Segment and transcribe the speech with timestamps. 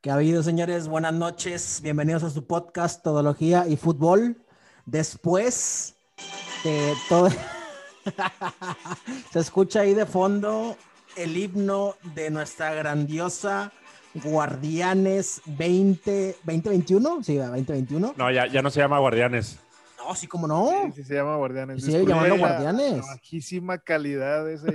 [0.00, 0.88] ¿Qué ha habido, señores?
[0.88, 1.80] Buenas noches.
[1.82, 4.36] Bienvenidos a su podcast Todología y Fútbol.
[4.86, 5.96] Después
[6.64, 7.28] de todo...
[9.32, 10.76] Se escucha ahí de fondo
[11.16, 13.72] el himno de nuestra grandiosa
[14.14, 17.22] Guardianes 20, 2021.
[17.24, 18.14] Sí, 2021.
[18.16, 19.58] No, ya, ya no se llama Guardianes.
[19.98, 20.70] No, sí, como no.
[20.86, 21.84] Sí, sí se llama Guardianes.
[21.84, 22.98] Sí, la- Guardianes.
[22.98, 24.68] La bajísima calidad de ese.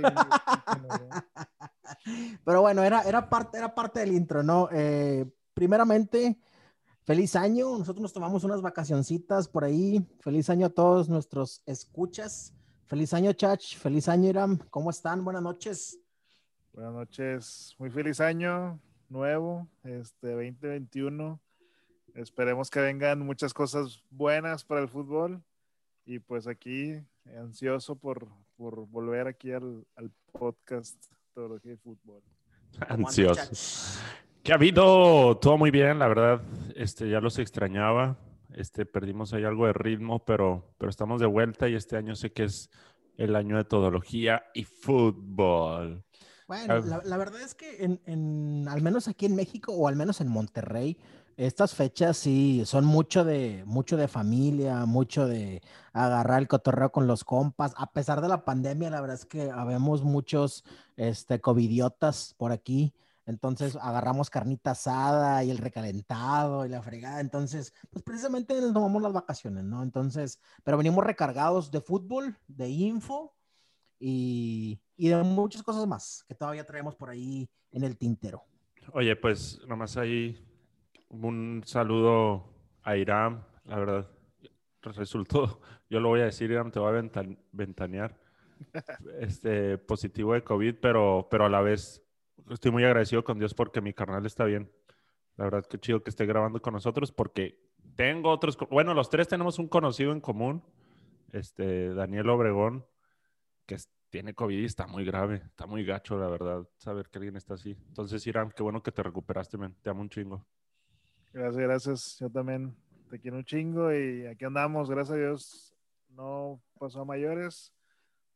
[2.44, 4.68] Pero bueno, era, era, parte, era parte del intro, ¿no?
[4.72, 6.38] Eh, primeramente,
[7.02, 7.78] feliz año.
[7.78, 10.06] Nosotros nos tomamos unas vacacioncitas por ahí.
[10.20, 12.54] Feliz año a todos nuestros escuchas.
[12.86, 13.76] Feliz año, Chach.
[13.76, 14.58] Feliz año, Iram.
[14.70, 15.24] ¿Cómo están?
[15.24, 15.98] Buenas noches.
[16.72, 17.74] Buenas noches.
[17.78, 21.40] Muy feliz año nuevo, este 2021.
[22.14, 25.42] Esperemos que vengan muchas cosas buenas para el fútbol.
[26.04, 27.00] Y pues aquí,
[27.38, 32.22] ansioso por, por volver aquí al, al podcast Teología y Fútbol.
[32.72, 33.34] ¿Cómo anda, Ansioso.
[33.34, 34.02] Chach?
[34.42, 36.42] Que ha habido todo muy bien, la verdad.
[36.76, 38.18] Este, ya los extrañaba.
[38.54, 42.32] Este, perdimos ahí algo de ritmo, pero, pero estamos de vuelta y este año sé
[42.32, 42.70] que es
[43.16, 46.04] el año de todología y fútbol.
[46.46, 46.80] Bueno, Ah.
[46.84, 50.20] la, la verdad es que en, en- al menos aquí en México o al menos
[50.20, 50.98] en Monterrey,
[51.36, 57.06] estas fechas sí son mucho de, mucho de familia, mucho de agarrar el cotorreo con
[57.06, 57.74] los compas.
[57.76, 60.64] A pesar de la pandemia, la verdad es que habemos muchos
[60.96, 62.94] este, covidiotas por aquí.
[63.26, 67.20] Entonces agarramos carnita asada y el recalentado y la fregada.
[67.20, 69.82] Entonces, pues precisamente tomamos las vacaciones, ¿no?
[69.82, 73.34] Entonces, pero venimos recargados de fútbol, de info
[73.98, 78.44] y, y de muchas cosas más que todavía traemos por ahí en el tintero.
[78.92, 80.38] Oye, pues nomás ahí
[81.22, 82.44] un saludo
[82.82, 84.10] a Iram, la verdad.
[84.82, 85.60] Resultó,
[85.90, 88.18] yo lo voy a decir, Iram, te voy a ventan- ventanear.
[89.20, 92.02] Este positivo de COVID, pero, pero a la vez
[92.50, 94.70] estoy muy agradecido con Dios porque mi carnal está bien.
[95.36, 97.58] La verdad que chido que esté grabando con nosotros porque
[97.96, 100.62] tengo otros, bueno, los tres tenemos un conocido en común,
[101.32, 102.86] este Daniel Obregón,
[103.66, 103.76] que
[104.10, 107.54] tiene COVID y está muy grave, está muy gacho, la verdad, saber que alguien está
[107.54, 107.76] así.
[107.88, 109.74] Entonces, Iram, qué bueno que te recuperaste, men.
[109.82, 110.46] Te amo un chingo.
[111.34, 112.16] Gracias, gracias.
[112.20, 112.76] Yo también
[113.10, 115.74] te quiero un chingo y aquí andamos, gracias a Dios.
[116.10, 117.72] No pasó a mayores.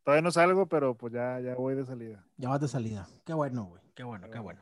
[0.03, 2.27] Todavía no salgo, pero pues ya, ya voy de salida.
[2.37, 3.07] Ya vas de salida.
[3.25, 3.83] Qué bueno, güey.
[3.95, 4.61] Qué bueno, qué bueno.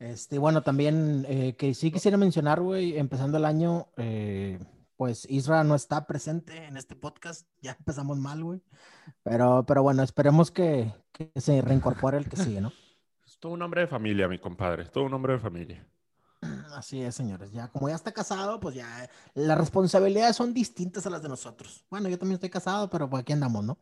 [0.00, 4.58] Este, bueno, también eh, que sí quisiera mencionar, güey, empezando el año, eh,
[4.96, 7.46] pues Isra no está presente en este podcast.
[7.60, 8.62] Ya empezamos mal, güey.
[9.22, 12.72] Pero, pero bueno, esperemos que, que se reincorpore el que sigue, ¿no?
[13.24, 14.82] Es todo un hombre de familia, mi compadre.
[14.82, 15.86] Es todo un hombre de familia.
[16.74, 17.50] Así es, señores.
[17.52, 21.84] Ya, como ya está casado, pues ya las responsabilidades son distintas a las de nosotros.
[21.90, 23.78] Bueno, yo también estoy casado, pero pues aquí andamos, ¿no?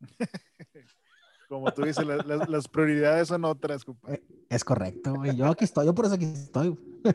[1.48, 4.22] Como tú dices, la- las- las prioridades son otras, compadre.
[4.48, 5.34] Es correcto, güey.
[5.36, 6.78] Yo aquí estoy, yo por eso aquí estoy.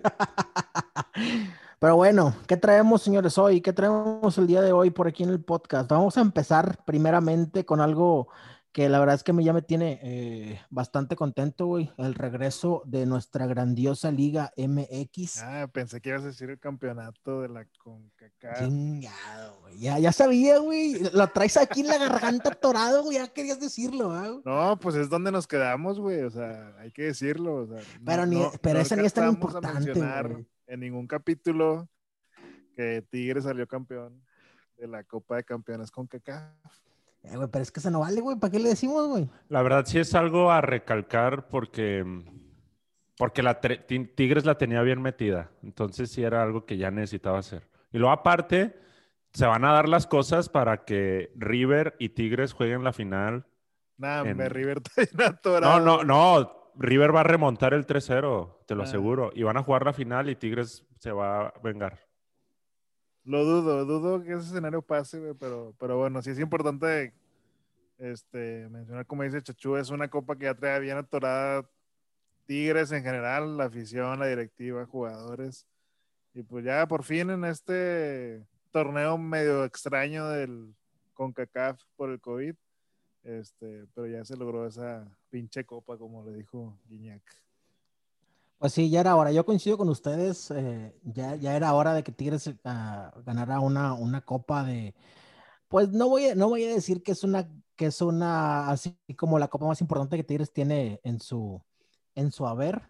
[1.80, 3.62] Pero bueno, ¿qué traemos, señores, hoy?
[3.62, 5.90] ¿Qué traemos el día de hoy por aquí en el podcast?
[5.90, 8.28] Vamos a empezar primeramente con algo
[8.76, 11.90] que la verdad es que me, ya me tiene eh, bastante contento, güey.
[11.98, 15.42] El regreso de nuestra grandiosa Liga MX.
[15.44, 18.60] Ah, pensé que ibas a decir el campeonato de la CONCACAF.
[18.60, 19.80] Chingado, güey.
[19.80, 21.00] Ya, ya sabía, güey.
[21.14, 23.16] Lo traes aquí en la garganta atorado, güey.
[23.18, 24.42] Ya querías decirlo, ¿ah, güey?
[24.44, 26.24] No, pues es donde nos quedamos, güey.
[26.24, 27.56] O sea, hay que decirlo.
[27.56, 30.46] o sea, no- Pero ni- no- pero no ese ni es tan importante, güey.
[30.68, 31.88] En ningún capítulo
[32.76, 34.22] que Tigre salió campeón
[34.78, 36.52] de la Copa de Campeones CONCACAF.
[37.32, 38.38] Eh, güey, pero es que se no vale, güey.
[38.38, 39.30] ¿Para qué le decimos, güey?
[39.50, 42.06] La verdad sí es algo a recalcar porque,
[43.18, 45.50] porque la Tigres la tenía bien metida.
[45.64, 47.68] Entonces sí era algo que ya necesitaba hacer.
[47.92, 48.78] Y luego aparte,
[49.34, 53.46] se van a dar las cosas para que River y Tigres jueguen la final.
[53.98, 55.80] Nah, En- me River está bien No, atorado.
[55.80, 56.72] no, no.
[56.78, 58.86] River va a remontar el 3-0, te lo Ah.
[58.86, 59.32] aseguro.
[59.34, 62.05] Y van a jugar la final y Tigres se va a vengar.
[63.26, 67.12] Lo dudo, dudo que ese escenario pase, pero, pero bueno, sí es importante
[67.98, 71.68] este, mencionar, como dice Chachú, es una copa que ya trae bien atorada
[72.46, 75.66] Tigres en general, la afición, la directiva, jugadores.
[76.36, 80.76] Y pues ya por fin en este torneo medio extraño del
[81.16, 82.54] CONCACAF por el COVID,
[83.24, 87.24] este, pero ya se logró esa pinche copa, como le dijo Guiñac.
[88.58, 89.32] Pues sí, ya era hora.
[89.32, 90.50] Yo coincido con ustedes.
[90.52, 94.96] eh, ya, ya era hora de que Tigres ah, ganara una, una copa de.
[95.70, 98.98] Pues no voy, a, no voy a decir que es una, que es una, así
[99.18, 101.64] como la copa más importante que Tigres tiene en su,
[102.16, 102.84] en su haber.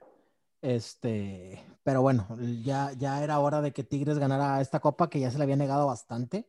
[0.61, 2.27] Este, pero bueno,
[2.63, 5.57] ya, ya era hora de que Tigres ganara esta copa que ya se le había
[5.57, 6.47] negado bastante.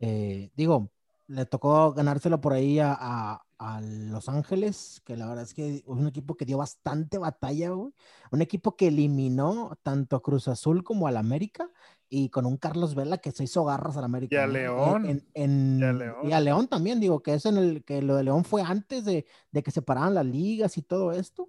[0.00, 0.90] Eh, digo,
[1.28, 5.76] le tocó ganárselo por ahí a, a- a Los Ángeles, que la verdad es que
[5.76, 7.92] es un equipo que dio bastante batalla, güey.
[8.32, 11.70] Un equipo que eliminó tanto a Cruz Azul como al América
[12.08, 14.34] y con un Carlos Vela que se hizo garras al América.
[14.36, 14.46] Y a.
[14.46, 15.06] León.
[15.06, 16.32] En- en- Y a y León.
[16.32, 19.24] a León también, digo, que es en el que lo de León fue antes de,
[19.52, 21.48] de que se pararan las ligas y todo esto.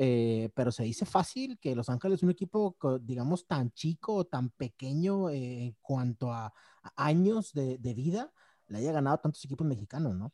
[0.00, 4.24] Eh, pero se dice fácil que Los Ángeles es un equipo, digamos, tan chico o
[4.26, 8.32] tan pequeño eh, en cuanto a, a años de, de vida,
[8.68, 10.32] le haya ganado a tantos equipos mexicanos, ¿no?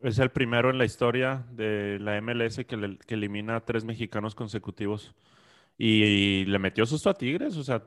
[0.00, 5.14] Es el primero en la historia de la MLS que, elimina a tres mexicanos consecutivos.
[5.78, 7.82] Y, le metió susto a Tigres, o sea,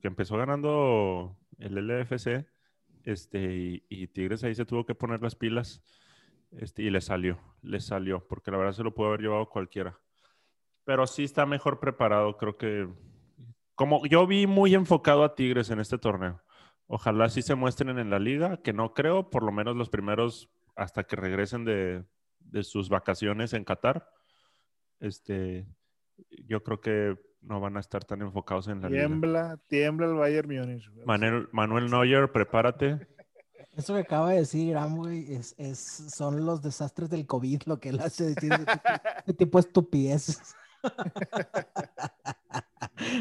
[0.00, 2.46] que empezó ganando el LFC,
[3.04, 5.82] este, y, y Tigres ahí se tuvo que poner las pilas,
[6.52, 9.98] este, y le salió, le salió, porque la verdad se lo pudo haber llevado cualquiera.
[10.84, 12.88] Pero sí está mejor preparado, creo que.
[13.74, 16.42] Como yo vi muy enfocado a Tigres en este torneo.
[16.86, 20.50] Ojalá sí se muestren en la liga, que no creo, por lo menos los primeros
[20.74, 22.04] hasta que regresen de,
[22.38, 24.08] de sus vacaciones en Qatar.
[25.00, 25.66] Este,
[26.46, 29.06] yo creo que no van a estar tan enfocados en la liga.
[29.06, 30.90] Tiembla, tiembla el Bayern Múnich.
[31.04, 33.06] Manuel, Manuel Neuer, prepárate.
[33.74, 35.78] Eso que acaba de decir güey, es, es,
[36.14, 38.72] son los desastres del COVID lo que él hace decir ese tipo,
[39.24, 40.54] ese tipo de estupideces.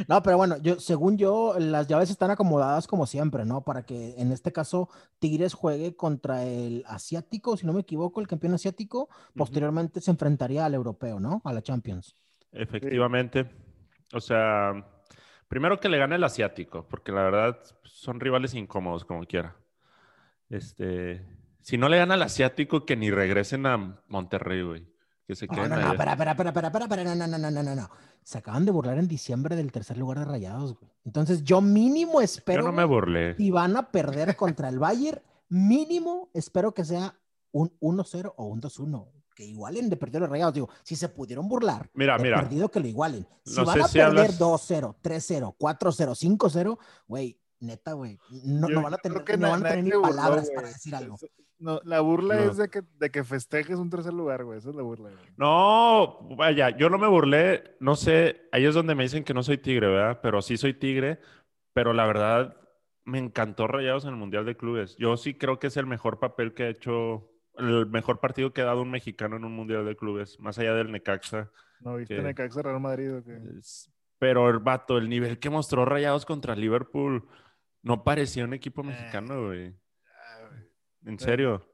[0.07, 3.63] No, pero bueno, yo, según yo, las llaves están acomodadas como siempre, ¿no?
[3.63, 8.27] Para que en este caso Tigres juegue contra el asiático, si no me equivoco, el
[8.27, 11.41] campeón asiático, posteriormente se enfrentaría al europeo, ¿no?
[11.45, 12.15] A la Champions.
[12.51, 13.49] Efectivamente.
[14.13, 14.73] O sea,
[15.47, 19.55] primero que le gane el asiático, porque la verdad son rivales incómodos como quiera.
[20.49, 21.25] Este,
[21.61, 24.90] si no le gana al asiático, que ni regresen a Monterrey, güey.
[25.31, 25.92] Que se No, queden no, no, allá.
[25.94, 27.89] espera, espera, espera, espera, espera, espera, no, no, no, no, no, no, no.
[28.22, 30.92] Se acaban de burlar en diciembre del tercer lugar de Rayados, güey.
[31.06, 33.36] Entonces yo mínimo Yo espero, no me burlé.
[33.38, 37.16] si van a perder contra el Bayern, mínimo espero que sea
[37.54, 39.07] un 1-0 o un 2-1.
[39.33, 40.54] Que igualen de perder los rayados.
[40.54, 42.42] Digo, si se pudieron burlar, Mira, mira.
[42.42, 43.25] perdido que lo igualen.
[43.45, 48.67] Si No van a si perder hablas- 2-0, 3-0, 4-0, 5-0, güey, neta, güey, no,
[48.67, 50.67] no van a tener, que no na- van a nadie tener ni burló, palabras para
[50.67, 51.15] decir algo.
[51.15, 52.49] Es- No, la burla No.
[52.49, 54.57] es de que, de que festejes un tercer lugar, güey.
[54.57, 55.21] Esa es la burla, güey.
[55.37, 59.43] No, vaya, yo no me burlé, no sé, ahí es donde me dicen que no
[59.43, 60.19] soy tigre, ¿verdad?
[60.23, 61.19] Pero sí soy tigre,
[61.73, 62.57] pero la verdad
[63.05, 64.95] me encantó Rayados en el Mundial de Clubes.
[64.97, 68.61] Yo sí creo que es el mejor papel que ha hecho, el mejor partido que
[68.61, 71.51] ha dado un mexicano en un Mundial de Clubes, más allá del Necaxa.
[71.81, 72.19] ¿No viste.
[72.23, 73.37] Necaxa Real Madrid o qué?
[73.59, 77.27] Es- Pero el vato, el nivel que mostró Rayados contra Liverpool,
[77.83, 79.75] no parecía un equipo mexicano, güey.
[80.06, 80.50] Ah.
[81.06, 81.68] En serio.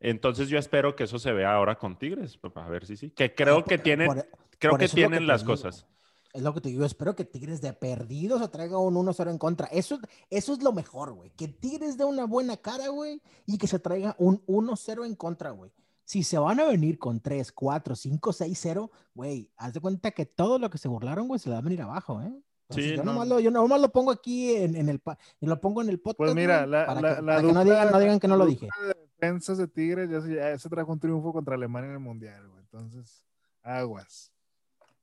[0.00, 3.10] Entonces yo espero que eso se vea ahora con Tigres, a ver si sí.
[3.10, 4.28] Que creo que tienen, por-
[4.58, 5.52] creo por que tienen te las digo.
[5.52, 5.86] cosas.
[6.34, 9.38] Es lo que te digo, espero que Tigres de perdido se traiga un 1-0 en
[9.38, 9.68] contra.
[9.68, 10.00] Eso,
[10.30, 11.30] eso es lo mejor, güey.
[11.30, 15.50] Que Tigres dé una buena cara, güey, y que se traiga un 1-0 en contra,
[15.50, 15.72] güey.
[16.04, 20.10] Si se van a venir con 3, 4, 5, 6, 0, güey, haz de cuenta
[20.10, 22.34] que todo lo que se burlaron, güey, se le va a venir abajo, ¿eh?
[22.68, 23.12] Entonces, Sí, yo, no.
[23.12, 25.00] nomás lo, yo nomás lo pongo aquí en, en el
[25.40, 26.16] y lo pongo en el podcast.
[26.18, 28.28] Pues mira, la, para la, que, la para que no, dupla- digan, no digan que
[28.28, 28.66] no lo dije.
[28.66, 31.94] dupla de defensas de Tigres ya se, ya se trajo un triunfo contra Alemania en
[31.94, 32.60] el Mundial, güey.
[32.62, 33.22] Entonces,
[33.62, 34.32] aguas.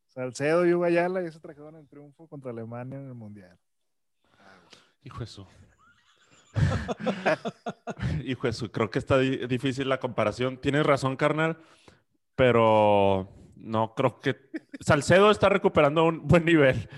[0.07, 3.57] Salcedo y Hugo Ayala ya se trajeron el triunfo contra Alemania en el Mundial.
[5.03, 5.45] Hijo de su.
[8.25, 10.57] Hijo de su, creo que está di- difícil la comparación.
[10.57, 11.57] Tienes razón, carnal,
[12.35, 14.35] pero no creo que.
[14.79, 16.89] Salcedo está recuperando un buen nivel,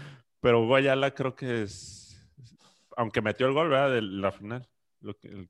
[0.44, 2.22] pero Guayala creo que es.
[2.98, 3.92] Aunque metió el gol, ¿verdad?
[3.92, 4.70] De la final.
[5.02, 5.50] Lo que- el-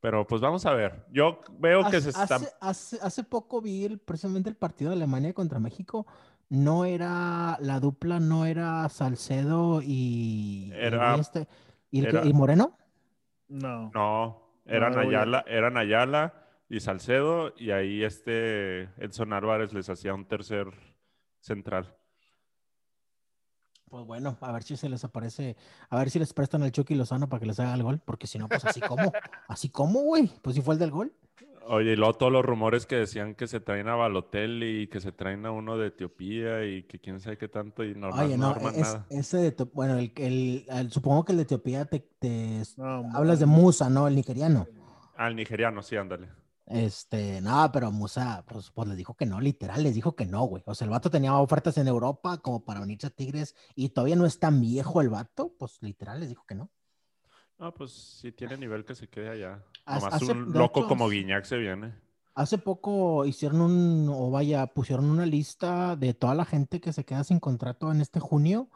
[0.00, 1.06] Pero pues vamos a ver.
[1.10, 2.34] Yo veo que se está.
[2.36, 6.06] hace, hace- hace poco vi el, precisamente el partido de Alemania contra México.
[6.50, 10.70] No era, la dupla no era Salcedo y,
[11.16, 11.48] y este-
[11.90, 12.76] y, el que- era- y Moreno.
[13.48, 13.90] No.
[13.94, 14.98] No, eran.
[14.98, 16.34] Ayala, eran Ayala
[16.68, 20.66] y Salcedo, y ahí este Edson Álvarez les hacía un tercer
[21.40, 21.96] central.
[23.88, 25.56] Pues bueno, a ver si se les aparece,
[25.90, 28.26] a ver si les prestan el Chucky Lozano para que les haga el gol, porque
[28.26, 29.12] si no, pues así como,
[29.48, 31.12] así como, güey, pues si fue el del gol.
[31.68, 35.00] Oye, y luego todos los rumores que decían que se traen a Balotelli y que
[35.00, 38.36] se traen a uno de Etiopía y que quién sabe qué tanto y no, Oye,
[38.36, 39.06] no no, es- nada.
[39.10, 43.38] ese de, bueno, el, el- el- supongo que el de Etiopía te, te- No, hablas
[43.40, 44.06] de Musa, ¿no?
[44.08, 44.66] El nigeriano.
[45.16, 46.28] Al nigeriano, sí, ándale.
[46.66, 50.42] Este, nada, pero Musa, pues, pues les dijo que no, literal, les dijo que no,
[50.44, 50.62] güey.
[50.66, 54.16] O sea, el vato tenía ofertas en Europa como para unirse a Tigres y todavía
[54.16, 56.70] no es tan viejo el vato, pues literal les dijo que no.
[57.58, 59.64] No, pues si tiene nivel que se quede allá.
[59.84, 61.94] Hace- Nomás hace- un loco hecho, como Guiñac se viene.
[62.34, 67.04] Hace poco hicieron un, o vaya, pusieron una lista de toda la gente que se
[67.04, 68.68] queda sin contrato en este junio.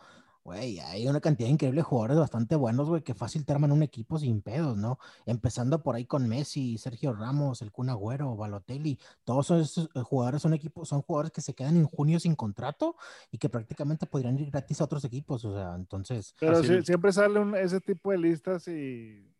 [0.42, 3.82] Güey, hay una cantidad increíble de jugadores bastante buenos, güey, que fácil te arman un
[3.82, 4.98] equipo sin pedos, ¿no?
[5.26, 10.40] Empezando por ahí con Messi, Sergio Ramos, el Kun Agüero, Balotelli, todos esos eh, jugadores
[10.40, 12.96] son equipos, son jugadores que se quedan en junio sin contrato
[13.30, 16.34] y que prácticamente podrían ir gratis a otros equipos, o sea, entonces.
[16.40, 19.30] Pero sí- siempre sale un- ese tipo de listas y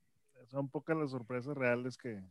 [0.49, 2.23] son pocas las sorpresas reales que,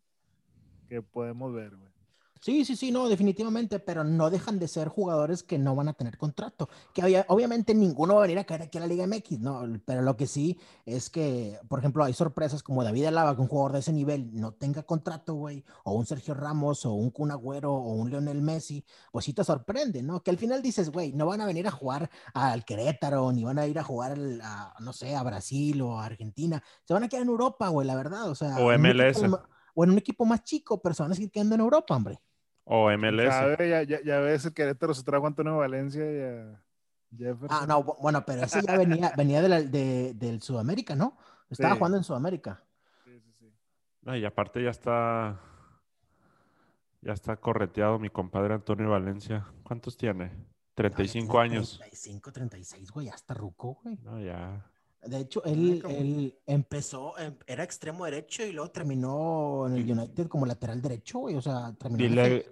[0.87, 1.91] que podemos ver, güey.
[2.41, 5.93] Sí, sí, sí, no, definitivamente, pero no dejan de ser jugadores que no van a
[5.93, 6.69] tener contrato.
[6.93, 9.61] Que obvia- obviamente ninguno va a venir a caer aquí a la Liga MX, ¿no?
[9.85, 13.47] Pero lo que sí es que, por ejemplo, hay sorpresas como David Alaba, que un
[13.49, 17.31] jugador de ese nivel no tenga contrato, güey, o un Sergio Ramos, o un Kun
[17.31, 20.21] Agüero, o un Lionel Messi, pues sí te sorprende, ¿no?
[20.23, 23.59] Que al final dices, güey, no van a venir a jugar al Querétaro, ni van
[23.59, 26.63] a ir a jugar, al- a, no sé, a Brasil o a Argentina.
[26.85, 28.57] Se van a quedar en Europa, güey, la verdad, o sea.
[28.59, 29.19] O equipo MLS.
[29.75, 32.19] O en un equipo más chico, pero se van a seguir quedando en Europa, hombre.
[32.71, 33.57] O MLS.
[33.59, 36.61] Ya, ya, ya ves el Querétaro se trajo a Antonio Valencia y a
[37.17, 37.47] Jefferson.
[37.49, 41.17] Ah, no, bu- bueno, pero ese ya venía, venía de la- de- del Sudamérica, ¿no?
[41.49, 41.77] Estaba Sí.
[41.79, 42.63] jugando en Sudamérica.
[43.05, 43.53] Sí, sí, sí.
[44.03, 45.39] No, y aparte ya está.
[47.01, 49.47] Ya está correteado mi compadre Antonio Valencia.
[49.63, 50.31] ¿Cuántos tiene?
[50.75, 51.77] 35 Ah, años.
[51.79, 53.97] 35, 36, güey, hasta ruco, güey.
[54.03, 54.69] No, ya.
[55.01, 60.27] De hecho, él, él empezó, em- era extremo derecho y luego terminó en el United
[60.27, 61.35] como lateral derecho, güey.
[61.35, 62.03] O sea, terminó.
[62.03, 62.45] en Dile.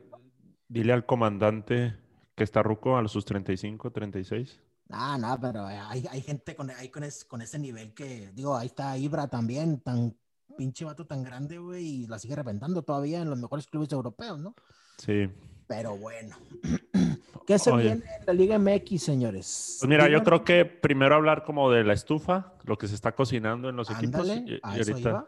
[0.68, 1.96] Dile al comandante
[2.36, 4.60] que está ruco a sus 35, 36.
[4.90, 8.56] Ah, no, pero hay, hay gente con, hay con, es- con ese nivel que, digo,
[8.56, 10.16] ahí está Ibra también, tan
[10.58, 14.40] pinche vato tan grande, güey, y la sigue reventando todavía en los mejores clubes europeos,
[14.40, 14.56] ¿no?
[14.98, 15.30] Sí.
[15.68, 16.38] Pero bueno.
[17.46, 17.84] ¿Qué se Oye.
[17.84, 19.78] viene en la Liga MX, señores?
[19.80, 23.14] Pues mira, yo creo que primero hablar como de la estufa, lo que se está
[23.14, 24.22] cocinando en los equipos.
[24.22, 25.28] Ándale, y- y a eso ahorita, iba.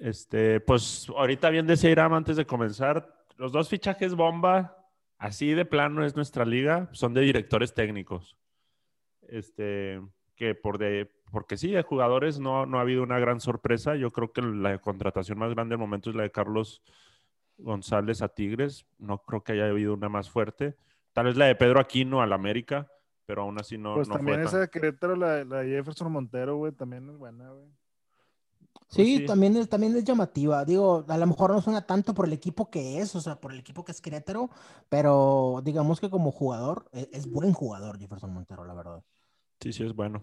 [0.00, 4.76] este, pues ahorita bien decía Iram antes de comenzar, los dos fichajes bomba,
[5.18, 8.36] así de plano es nuestra liga, son de directores técnicos.
[9.28, 10.00] Este,
[10.36, 13.96] que por de, porque sí, de jugadores no, no ha habido una gran sorpresa.
[13.96, 16.82] Yo creo que la contratación más grande del momento es la de Carlos
[17.58, 18.84] González a Tigres.
[18.98, 20.76] No creo que haya habido una más fuerte.
[21.12, 22.90] Tal vez la de Pedro Aquino al América,
[23.26, 25.68] pero aún así no, Pues no también fue esa tan- de Querétaro, la, la de
[25.76, 27.68] Jefferson Montero, güey, también es buena, güey.
[28.88, 29.26] Sí, sí.
[29.26, 30.64] También, es, también es llamativa.
[30.66, 33.52] Digo, a lo mejor no suena tanto por el equipo que es, o sea, por
[33.52, 34.50] el equipo que es Querétaro,
[34.90, 39.02] pero digamos que como jugador, e- es, buen jugador Jefferson Montero, la verdad.
[39.60, 40.22] Sí, sí, es bueno.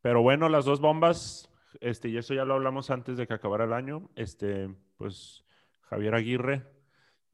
[0.00, 3.64] Pero bueno, las dos bombas, este, y eso ya lo hablamos antes de que acabara
[3.64, 4.08] el año.
[4.16, 5.44] Este, pues
[5.82, 6.66] Javier Aguirre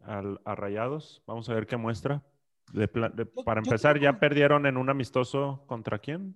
[0.00, 1.22] al, a Rayados.
[1.26, 2.24] Vamos a ver qué muestra.
[2.72, 6.34] De de- para yo empezar, ya perdieron en un amistoso contra quién?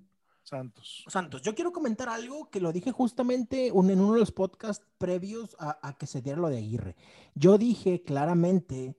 [0.50, 1.04] Santos.
[1.06, 5.56] Santos, yo quiero comentar algo que lo dije justamente en uno de los podcasts previos
[5.60, 6.96] a, a que se diera lo de Aguirre.
[7.36, 8.96] Yo dije claramente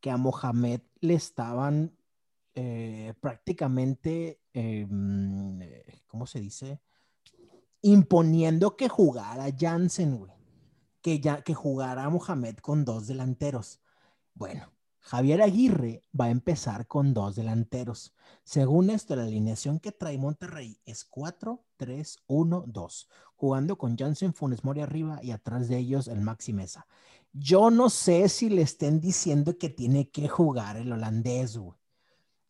[0.00, 1.96] que a Mohamed le estaban
[2.54, 6.80] eh, prácticamente, eh, mm, eh, ¿cómo se dice?
[7.80, 10.32] Imponiendo que jugara Jansen, güey.
[11.00, 13.80] Que, ya, que jugara Mohamed con dos delanteros.
[14.34, 14.72] Bueno,
[15.04, 18.14] Javier Aguirre va a empezar con dos delanteros.
[18.44, 25.20] Según esto, la alineación que trae Monterrey es 4-3-1-2, jugando con Jansen Funes Mori arriba
[25.22, 26.86] y atrás de ellos el Maxi Mesa.
[27.32, 31.76] Yo no sé si le estén diciendo que tiene que jugar el holandés, güey.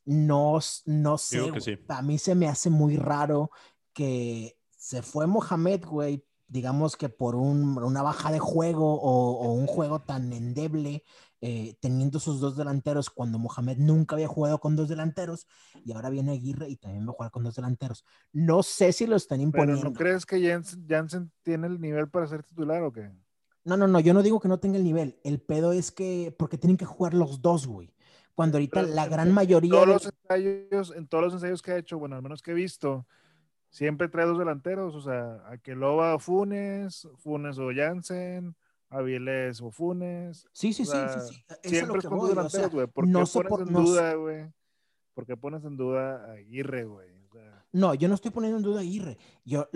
[0.05, 1.37] No, no sé.
[1.47, 1.51] Sí.
[1.89, 3.51] A mí se me hace muy raro
[3.93, 9.53] que se fue Mohamed, güey, digamos que por un- una baja de juego o, o
[9.53, 11.05] un juego tan endeble,
[11.45, 15.49] eh, teniendo sus dos delanteros cuando Mohamed nunca había jugado con dos delanteros
[15.85, 18.05] y ahora viene Aguirre y también va a jugar con dos delanteros.
[18.33, 19.85] No sé si lo están Pero imponiendo.
[19.91, 23.11] ¿no crees que Jansen, Jansen tiene el nivel para ser titular o qué?
[23.65, 25.19] No, no, no, yo no digo que no tenga el nivel.
[25.25, 27.93] El pedo es que, porque tienen que jugar los dos, güey.
[28.35, 29.71] Cuando ahorita Pero la en- gran en mayoría.
[29.73, 32.53] Todos de- los ensayos, en todos los ensayos que ha hecho, bueno, al menos que
[32.53, 33.05] he visto,
[33.69, 38.55] siempre trae dos delanteros, o sea, Aqueloba o Funes, Funes o Jansen,
[38.93, 40.47] Avilés o Funes.
[40.53, 41.19] Sí, sí, o sí, sea,
[41.63, 42.87] Siempre es con dos voy, o delanteros, sea, güey.
[42.87, 44.53] ¿Por qué no pones en no duda, güey?
[45.15, 47.22] ¿Por qué pones en duda a Aguirre, güey?
[47.73, 49.17] No, yo no estoy poniendo en duda a Aguirre.
[49.45, 49.69] Yo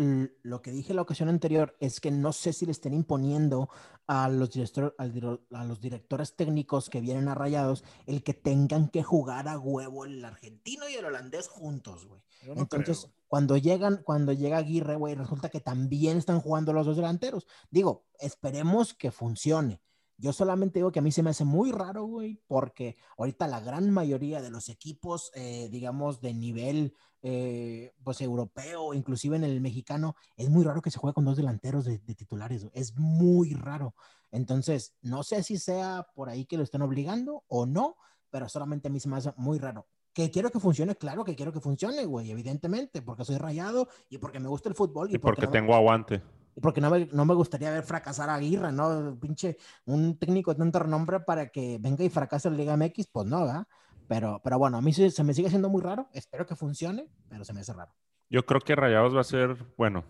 [0.43, 3.71] lo que dije la ocasión anterior es que no sé si le estén imponiendo
[4.07, 9.03] a los, director- a los directores técnicos que vienen a Rayados el que tengan que
[9.03, 12.21] jugar a huevo el argentino y el holandés juntos, güey.
[12.47, 13.15] no Entonces, creo.
[13.29, 17.47] cuando llegan, cuando llega Aguirre, güey, resulta que también están jugando los dos delanteros.
[17.71, 19.81] Digo, esperemos que funcione.
[20.19, 23.61] Yo solamente digo que a mí se me hace muy raro, güey, porque ahorita la
[23.61, 29.61] gran mayoría de los equipos, eh, digamos, de nivel, eh, pues, europeo, inclusive en el
[29.61, 32.73] mexicano, es muy raro que se juegue con dos delanteros de, de titulares, güey.
[32.75, 33.95] Es muy raro.
[34.31, 37.97] Entonces, no sé si sea por ahí que lo están obligando o no,
[38.31, 39.87] pero solamente a mí se me hace muy raro.
[40.13, 44.19] Que quiero que funcione, claro que quiero que funcione, güey, evidentemente, porque soy rayado y
[44.19, 45.11] porque me gusta el fútbol.
[45.11, 46.23] Y, porque, tengo aguante.
[46.61, 49.19] Porque no me, no me gustaría ver fracasar a Aguirre, ¿no?
[49.21, 53.27] Pinche, un técnico de tanto renombre para que venga y fracase la Liga MX, pues
[53.27, 53.67] no, ¿verdad?
[54.09, 56.09] Pero, pero bueno, a mí se, se me sigue haciendo muy raro.
[56.13, 57.93] Espero que funcione, pero se me hace raro.
[58.31, 60.05] Yo creo que Rayados va a ser, bueno,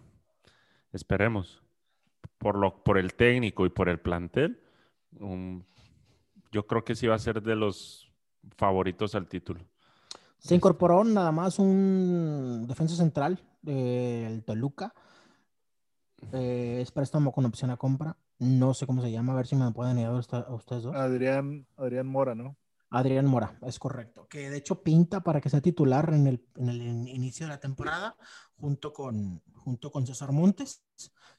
[0.93, 1.62] esperemos,
[2.38, 4.62] por, lo, por el técnico y por el plantel,
[6.53, 8.11] yo creo que sí va a ser de los
[8.57, 9.61] favoritos al título.
[10.38, 14.95] Se incorporó nada más un defensa central del Toluca.
[16.32, 18.16] Eh, es préstamo con opción a compra.
[18.38, 20.94] No sé cómo se llama, a ver si me pueden ayudar a ustedes dos.
[20.94, 22.56] Adrián, Adrián Mora, ¿no?
[22.90, 24.26] Adrián Mora, es correcto.
[24.28, 27.61] Que de hecho pinta para que sea titular en el, en el inicio de la
[27.61, 28.16] temporada,
[28.54, 30.85] junto con, junto con César Montes.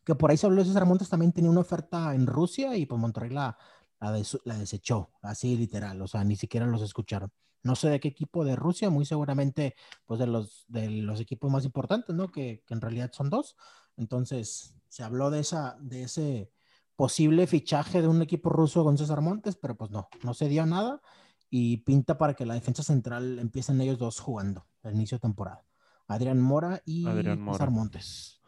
[0.03, 2.86] Que por ahí se habló de César Montes, también tenía una oferta en Rusia y
[2.86, 3.57] pues Monterrey la,
[4.00, 7.31] la, desechó, así literal, o sea, ni siquiera los escucharon.
[7.63, 11.51] No sé de qué equipo de Rusia, muy seguramente pues de los, de los equipos
[11.51, 12.31] más importantes, ¿no?
[12.31, 13.55] Que, que en realidad son dos.
[13.98, 16.51] Entonces, se habló de, esa, de ese
[16.96, 20.66] posible fichaje de un equipo ruso con César Montes, pero pues no, no se dio
[20.66, 21.01] nada
[21.50, 25.63] y pinta para que la defensa central empiecen ellos dos jugando al inicio de temporada.
[26.08, 28.42] Adrián Mora y César Montes.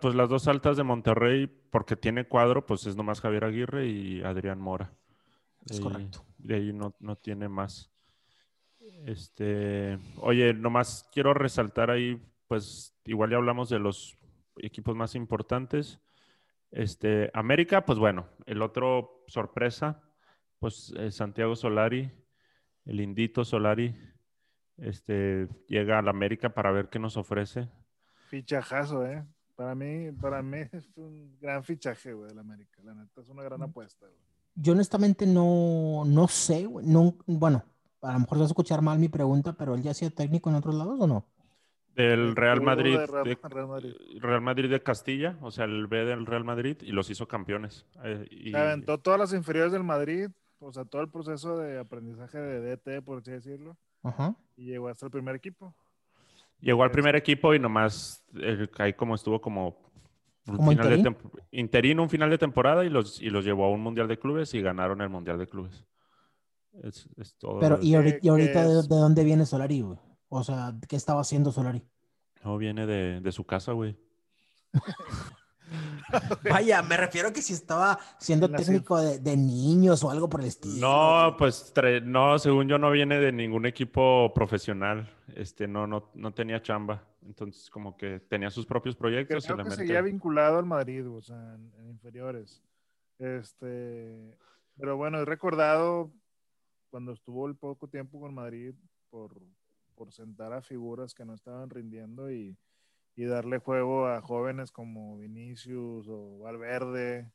[0.00, 4.22] pues las dos altas de Monterrey, porque tiene cuadro, pues es nomás Javier Aguirre y
[4.22, 4.92] Adrián Mora.
[5.68, 6.24] Es correcto.
[6.38, 7.90] De ahí no, no, tiene más.
[9.04, 14.16] Este, oye, nomás quiero resaltar ahí, pues igual ya hablamos de los
[14.58, 16.00] equipos más importantes.
[16.70, 20.02] Este, América, pues bueno, el otro sorpresa,
[20.58, 22.12] pues Santiago Solari
[22.86, 23.94] el Indito Solari
[24.78, 27.68] este, llega a la América para ver qué nos ofrece.
[28.28, 29.26] Fichajazo, ¿eh?
[29.56, 32.80] Para mí, para mí es un gran fichaje, güey, la América.
[32.84, 34.20] La neta es una gran apuesta, güey.
[34.54, 36.86] Yo honestamente no, no sé, güey.
[36.86, 37.64] No, bueno,
[38.02, 40.48] a lo mejor vas a escuchar mal mi pregunta, pero él ya ha sido técnico
[40.50, 41.26] en otros lados o no?
[41.96, 43.06] Del Real Madrid, de
[44.20, 44.70] Real, Madrid.
[44.70, 47.86] de Castilla, o sea, el B del Real Madrid y los hizo campeones.
[48.04, 48.54] Eh, y...
[48.54, 53.02] aventó todas las inferiores del Madrid, o sea, todo el proceso de aprendizaje de DT,
[53.02, 53.76] por así decirlo.
[54.56, 55.74] Y llegó hasta el primer equipo.
[56.60, 59.78] Llegó al primer equipo y nomás eh, ahí como estuvo como,
[60.46, 61.16] un final de
[61.50, 64.54] interino, un final de temporada y los, y los llevó a un mundial de clubes
[64.54, 65.84] y ganaron el mundial de clubes.
[66.82, 67.58] Es, todo.
[67.58, 69.98] Pero, ¿y ahorita, de, dónde viene Solari, güey?
[70.28, 71.82] O sea, ¿qué estaba haciendo Solari?
[72.44, 73.96] No, viene de, de su casa, güey.
[76.48, 80.46] Vaya, me refiero a que si estaba siendo técnico de, niños o algo por el
[80.46, 80.76] estilo.
[80.78, 81.72] No, pues
[82.04, 85.10] no, según yo no viene de ningún equipo profesional.
[85.34, 87.04] Este, no, no, no tenía chamba.
[87.24, 89.44] Entonces, como que tenía sus propios proyectos.
[89.44, 92.62] Creo que seguía vinculado al Madrid, o sea, en, inferiores.
[93.18, 94.36] Este,
[94.76, 96.12] pero bueno, he recordado
[96.90, 98.74] cuando estuvo el poco tiempo con Madrid
[99.10, 99.32] por,
[99.96, 102.56] por sentar a figuras que no estaban rindiendo y
[103.16, 107.32] y darle juego a jóvenes como Vinicius o Valverde.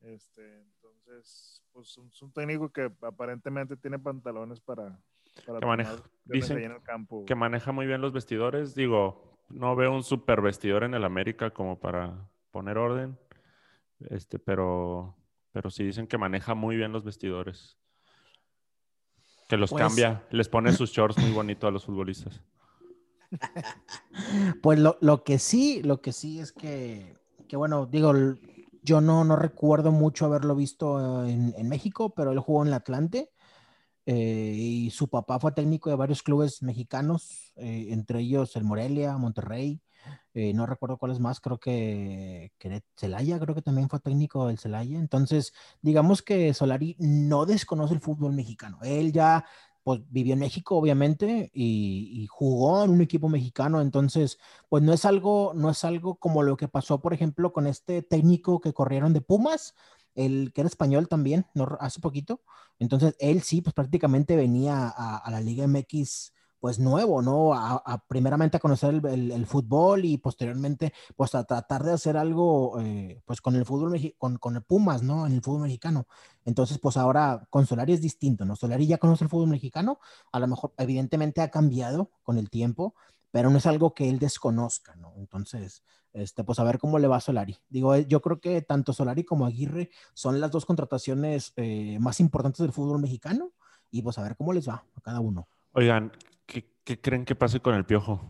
[0.00, 5.00] Este, entonces, pues es un técnico que aparentemente tiene pantalones para,
[5.46, 7.24] que maneja, dicen en el campo.
[7.24, 8.74] que maneja muy bien los vestidores.
[8.74, 13.16] Digo, no veo un super vestidor en el América como para poner orden,
[14.10, 15.16] este, pero,
[15.52, 17.78] pero sí dicen que maneja muy bien los vestidores.
[19.48, 22.40] Que los pues cambia, les pone sus shorts muy bonitos a los futbolistas.
[24.62, 27.16] pues lo, lo, que sí, lo que sí es que,
[27.48, 28.12] que bueno, digo,
[28.82, 32.74] yo no, no recuerdo mucho haberlo visto en, en México, pero él jugó en el
[32.74, 33.30] Atlante
[34.06, 39.16] eh, y su papá fue técnico de varios clubes mexicanos, eh, entre ellos el Morelia,
[39.16, 39.80] Monterrey,
[40.34, 44.58] eh, no recuerdo cuáles más, creo que, que Celaya, creo que también fue técnico del
[44.58, 44.98] Celaya.
[44.98, 48.78] Entonces, digamos que Solari no desconoce el fútbol mexicano.
[48.82, 49.44] Él ya
[49.84, 54.38] pues vivió en México, obviamente, y, jugó en un equipo mexicano, entonces,
[54.70, 58.02] pues no es algo, no es algo como lo que pasó, por ejemplo, con este
[58.02, 59.74] técnico que corrieron de Pumas,
[60.14, 62.40] el que era español también, no, hace poquito.
[62.78, 66.32] Entonces, él sí, pues prácticamente venía a, a la Liga MX
[66.64, 67.52] pues nuevo, ¿no?
[68.08, 73.42] Primeramente a conocer el, fútbol y posteriormente pues a tratar de hacer algo eh, pues
[73.42, 75.26] con el fútbol, con, con el Pumas, ¿no?
[75.26, 76.06] En el fútbol mexicano.
[76.46, 78.56] Entonces pues ahora con Solari es distinto, ¿no?
[78.56, 79.98] Solari ya conoce el fútbol mexicano,
[80.32, 82.94] a lo mejor evidentemente ha cambiado con el tiempo,
[83.30, 85.12] pero no es algo que él desconozca, ¿no?
[85.18, 85.82] Entonces,
[86.14, 87.58] este, pues a ver cómo le va a Solari.
[87.68, 92.20] Digo, eh, yo creo que tanto Solari como Aguirre son las dos contrataciones eh, más
[92.20, 93.52] importantes del fútbol mexicano
[93.90, 95.46] y pues a ver cómo les va a cada uno.
[95.74, 96.12] Oigan,
[96.46, 98.20] ¿Qué, creen que pase con el piojo?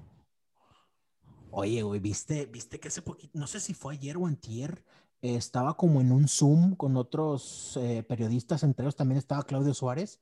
[1.50, 4.82] Oye, güey, ¿viste, viste que hace poquito, no sé si fue ayer o antier,
[5.20, 10.20] estaba como en un Zoom con otros eh, periodistas, entre ellos también estaba Claudio Suárez,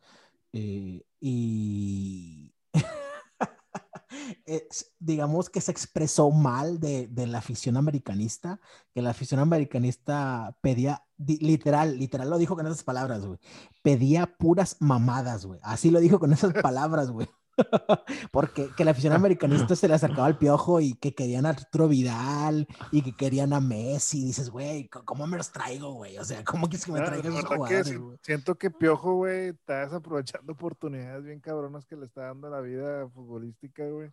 [0.53, 2.55] eh, y
[4.99, 8.61] digamos que se expresó mal de, de, la afición americanista,
[8.95, 13.39] que la afición americanista pedía, literal, literal lo dijo con esas palabras, güey,
[13.83, 17.29] pedía puras mamadas, güey, así lo dijo con esas palabras, güey.
[18.33, 21.89] Porque que la afición americanista se le acercaba al piojo y que querían a Arturo
[21.89, 24.25] Vidal y que querían a Messi.
[24.25, 26.19] dices, güey, ¿cómo me los traigo, güey?
[26.19, 30.53] O sea, ¿cómo quieres que me traigan esos jugadores, Siento que Piojo, güey, está desaprovechando
[30.53, 34.11] oportunidades bien cabronas que le está dando la vida futbolística, güey.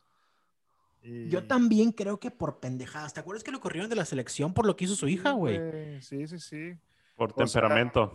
[1.01, 3.13] Yo también creo que por pendejadas.
[3.13, 6.01] ¿Te acuerdas que lo corrieron de la selección por lo que hizo su hija, güey?
[6.01, 6.77] Sí, sí, sí.
[7.15, 8.13] Por temperamento.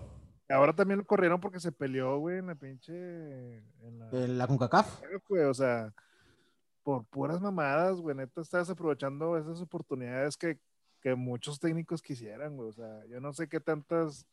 [0.49, 2.93] Ahora también lo corrieron porque se peleó, güey, en la pinche.
[3.83, 5.03] En la, ¿En la CONCACAF.
[5.49, 5.93] o sea,
[6.83, 8.15] por puras mamadas, güey.
[8.15, 10.59] Neta, estás aprovechando esas oportunidades que,
[11.01, 12.69] que muchos técnicos quisieran, güey.
[12.69, 14.27] O sea, yo no sé qué tantas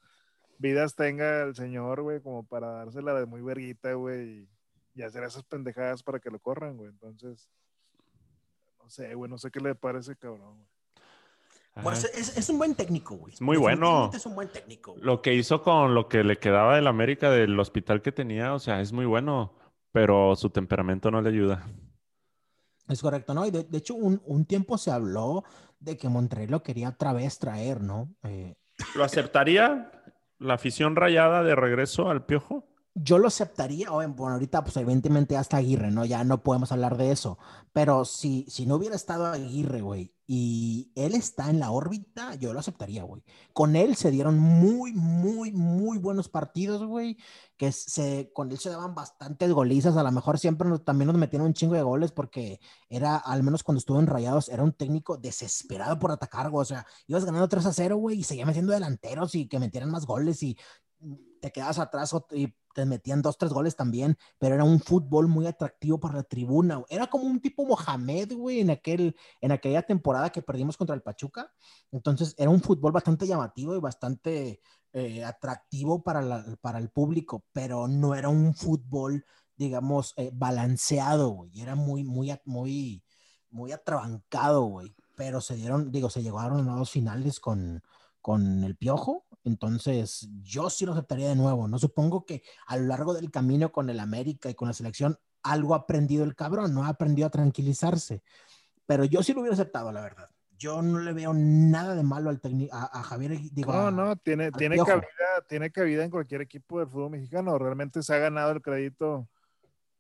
[0.58, 4.50] vidas tenga el señor, güey, como para dársela de muy verguita, güey, y,
[4.96, 6.90] y, hacer esas pendejadas para que lo corran, güey.
[6.90, 7.50] Entonces,
[8.84, 10.68] no sé, güey, no sé qué le parece, cabrón, güey.
[11.84, 13.34] Pues es, un buen técnico, güey.
[13.34, 14.12] Es muy bueno.
[14.14, 14.96] Es un buen técnico.
[15.00, 18.60] Lo que hizo con lo que le quedaba del América, del hospital que tenía, o
[18.60, 19.54] sea, es muy bueno,
[19.94, 21.66] pero su temperamento no le ayuda.
[22.90, 23.46] Es correcto, ¿no?
[23.46, 25.46] Y de, hecho, un, tiempo se habló
[25.80, 28.14] de que Monterrey lo quería otra vez traer, ¿no?
[28.24, 28.56] Eh,
[28.96, 29.92] ¿Lo aceptaría
[30.40, 32.68] la afición rayada de regreso al Piojo?
[32.94, 36.04] Yo lo aceptaría, bueno, ahorita pues evidentemente hasta Aguirre, ¿no?
[36.04, 37.38] Ya no podemos hablar de eso,
[37.72, 42.54] pero si, si no hubiera estado Aguirre, güey, y él está en la órbita, yo
[42.54, 43.24] lo aceptaría, güey.
[43.54, 47.18] Con él se dieron muy, muy, muy buenos partidos, güey,
[47.58, 51.48] que se, con él se daban bastantes golizas, a lo mejor siempre también nos metieron
[51.48, 55.18] un chingo de goles porque era, al menos cuando estuvo en Rayados, era un técnico
[55.18, 58.74] desesperado por atacar, güey, o sea, ibas ganando 3 a 0, güey, y seguía metiendo
[58.74, 60.58] delanteros y que metieran más goles y
[61.42, 65.48] te quedas atrás y te metían dos, tres goles también, pero era un fútbol muy
[65.48, 66.84] atractivo para la tribuna.
[66.90, 71.02] Era como un tipo Mohamed, güey, en, aquel, en aquella temporada que perdimos contra el
[71.02, 71.52] Pachuca.
[71.92, 74.62] Entonces era un fútbol bastante llamativo y bastante
[74.94, 81.62] eh, atractivo para, para el público, pero no era un fútbol, digamos, eh, balanceado, güey.
[81.62, 83.04] Era muy, muy, muy,
[83.50, 84.96] muy atrabancado, güey.
[85.16, 87.84] Pero se dieron, digo, se llegaron a dos finales con,
[88.22, 89.26] con el Piojo.
[89.44, 91.68] Entonces, yo sí lo aceptaría de nuevo.
[91.68, 95.18] No supongo que a lo largo del camino con el América y con la selección
[95.44, 98.22] algo ha aprendido el cabrón, no ha aprendido a tranquilizarse.
[98.86, 100.30] Pero yo sí lo hubiera aceptado, la verdad.
[100.58, 102.40] Yo no le veo nada de malo al
[102.72, 103.40] a, a, Javier.
[103.52, 105.08] Digo, no, no, tiene, tiene, cabida,
[105.48, 107.58] tiene cabida en cualquier equipo del fútbol mexicano.
[107.58, 109.28] Realmente se ha ganado el crédito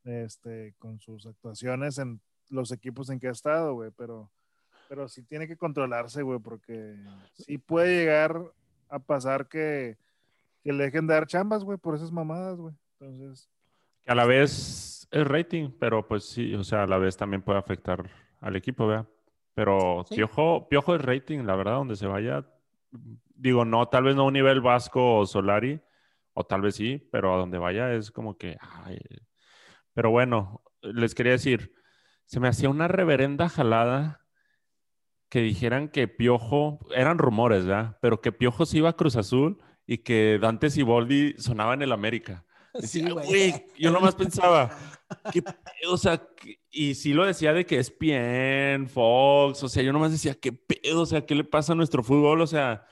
[0.04, 3.89] este, con sus actuaciones en los equipos en que ha estado, güey.
[3.97, 4.30] Pero
[4.91, 6.97] pero sí tiene que controlarse, güey, porque
[7.34, 8.43] sí puede llegar
[8.91, 9.97] a pasar que,
[10.63, 12.75] que le dejen de dar chambas, güey, por esas mamadas, güey.
[12.99, 13.49] Entonces.
[14.04, 17.41] Que a la vez es rating, pero pues sí, o sea, a la vez también
[17.41, 18.10] puede afectar
[18.41, 19.08] al equipo, ¿verdad?
[19.54, 22.45] Pero Piojo, Piojo es rating, la verdad, donde se vaya.
[23.36, 25.82] Digo, no, tal vez no a un nivel Vasco o Solari,
[26.34, 28.58] o tal vez sí, pero a donde vaya es como que.
[29.93, 31.73] Pero bueno, les quería decir,
[32.25, 34.21] se me hacía una reverenda jalada
[35.32, 37.98] que dijeran que Piojo, eran rumores, ¿verdad?
[38.02, 41.94] Pero que Piojo se iba a Cruz Azul y que Dante Siboldi sonaba en el
[41.94, 42.44] América.
[42.82, 43.65] sí, güey.
[43.80, 44.70] Yo nomás pensaba,
[45.32, 45.94] ¿qué pedo?
[45.94, 46.22] O sea,
[46.70, 50.52] y sí lo decía de que es bien, Fox, o sea, yo nomás decía, ¿qué
[50.52, 51.04] pedo?
[51.04, 52.41] O sea, ¿qué le pasa a nuestro fútbol?
[52.41, 52.86] O sea,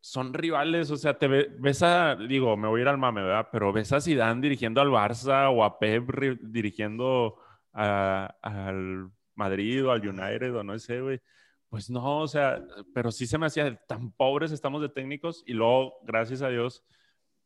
[0.00, 3.48] son rivales, o sea, te ves a, digo, me voy a ir al mame, ¿verdad?
[3.50, 6.10] Pero ves a Zidane dirigiendo al Barça o a Pep
[6.42, 7.36] dirigiendo
[7.72, 11.22] al Madrid o al United o no sé, güey.
[11.70, 15.52] Pues no, o sea, pero sí se me hacía tan pobres estamos de técnicos y
[15.52, 16.84] luego, gracias a Dios,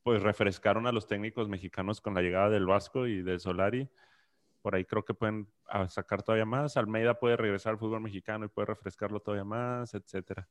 [0.03, 3.89] pues refrescaron a los técnicos mexicanos con la llegada del Vasco y del Solari.
[4.63, 6.79] Por ahí creo que pueden ah, sacar todavía más.
[6.79, 10.49] Almeida puede regresar al fútbol mexicano y puede refrescarlo todavía más, etcétera.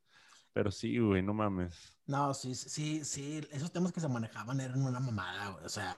[0.54, 1.98] Pero sí, güey, no mames.
[2.06, 3.42] No, sí, sí, sí.
[3.52, 5.66] Esos temas que se manejaban eran una mamada, güey.
[5.66, 5.96] O sea,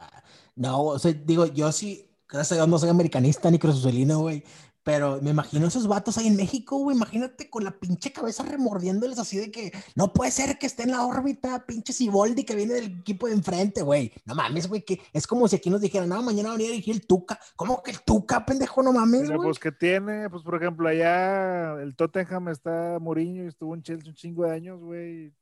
[0.55, 4.45] no, o sea, digo, yo sí, gracias a Dios no soy americanista ni cruzuselino, güey.
[4.85, 6.95] Pero me imagino esos vatos ahí en México, güey.
[6.95, 10.91] Imagínate con la pinche cabeza remordiéndoles así de que no puede ser que esté en
[10.91, 14.13] la órbita, pinche Siboldi que viene del equipo de enfrente, güey.
[14.25, 16.69] No mames, güey, que es como si aquí nos dijeran, no, mañana va a venir
[16.69, 17.39] a dirigir el Tuca.
[17.55, 18.83] ¿Cómo que el Tuca, pendejo?
[18.83, 19.39] No mames, güey.
[19.39, 24.09] Pues que tiene, pues por ejemplo, allá el Tottenham está Mourinho y estuvo en Chelsea
[24.09, 25.33] un chingo de años, güey.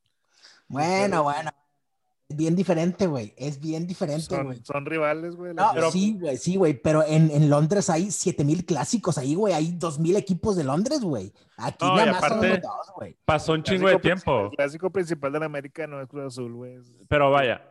[0.69, 1.51] Bueno, bueno
[2.35, 3.33] bien diferente, güey.
[3.37, 4.59] Es bien diferente, güey.
[4.63, 5.53] Son, rivales, güey.
[5.91, 6.73] sí, güey, sí, güey.
[6.73, 9.53] Pero en, en, Londres hay 7000 clásicos ahí, güey.
[9.53, 11.33] Hay 2000 equipos de Londres, güey.
[11.57, 13.15] Aquí nada más son dos, güey.
[13.25, 14.45] Pasó un chingo de tiempo.
[14.51, 16.79] El clásico principal de la América no es Cruz Azul, güey.
[17.07, 17.61] Pero vaya,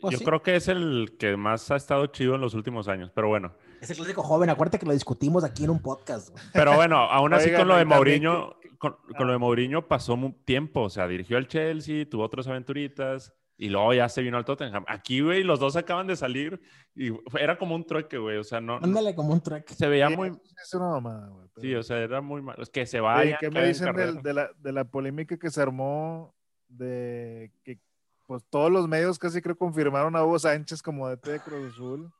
[0.00, 0.24] Pues yo sí.
[0.24, 3.52] creo que es el que más ha estado chido en los últimos años, pero bueno.
[3.80, 6.30] Es el clásico joven, acuérdate que lo discutimos aquí en un podcast.
[6.30, 6.42] güey.
[6.52, 10.82] Pero bueno, aún así con lo de Mourinho, con, con lo de Mourinho pasó tiempo,
[10.82, 14.84] o sea, dirigió al Chelsea, tuvo otras aventuritas y luego ya se vino al Tottenham.
[14.86, 16.60] Aquí, güey, los dos acaban de salir
[16.94, 19.68] y era como un trueque, güey, o sea, no, Ándale como un track.
[19.68, 20.28] se veía Sí, muy,
[20.62, 21.48] Es una mamada, güey.
[21.54, 22.62] pero- sí, o sea, era muy malo.
[22.62, 23.36] Es que se vaya.
[23.40, 26.34] ¿qué me dicen del- de, la, de la polémica que se armó
[26.68, 27.80] de que
[28.26, 32.12] pues todos los medios casi creo confirmaron a Hugo Sánchez como DT de Cruz Azul?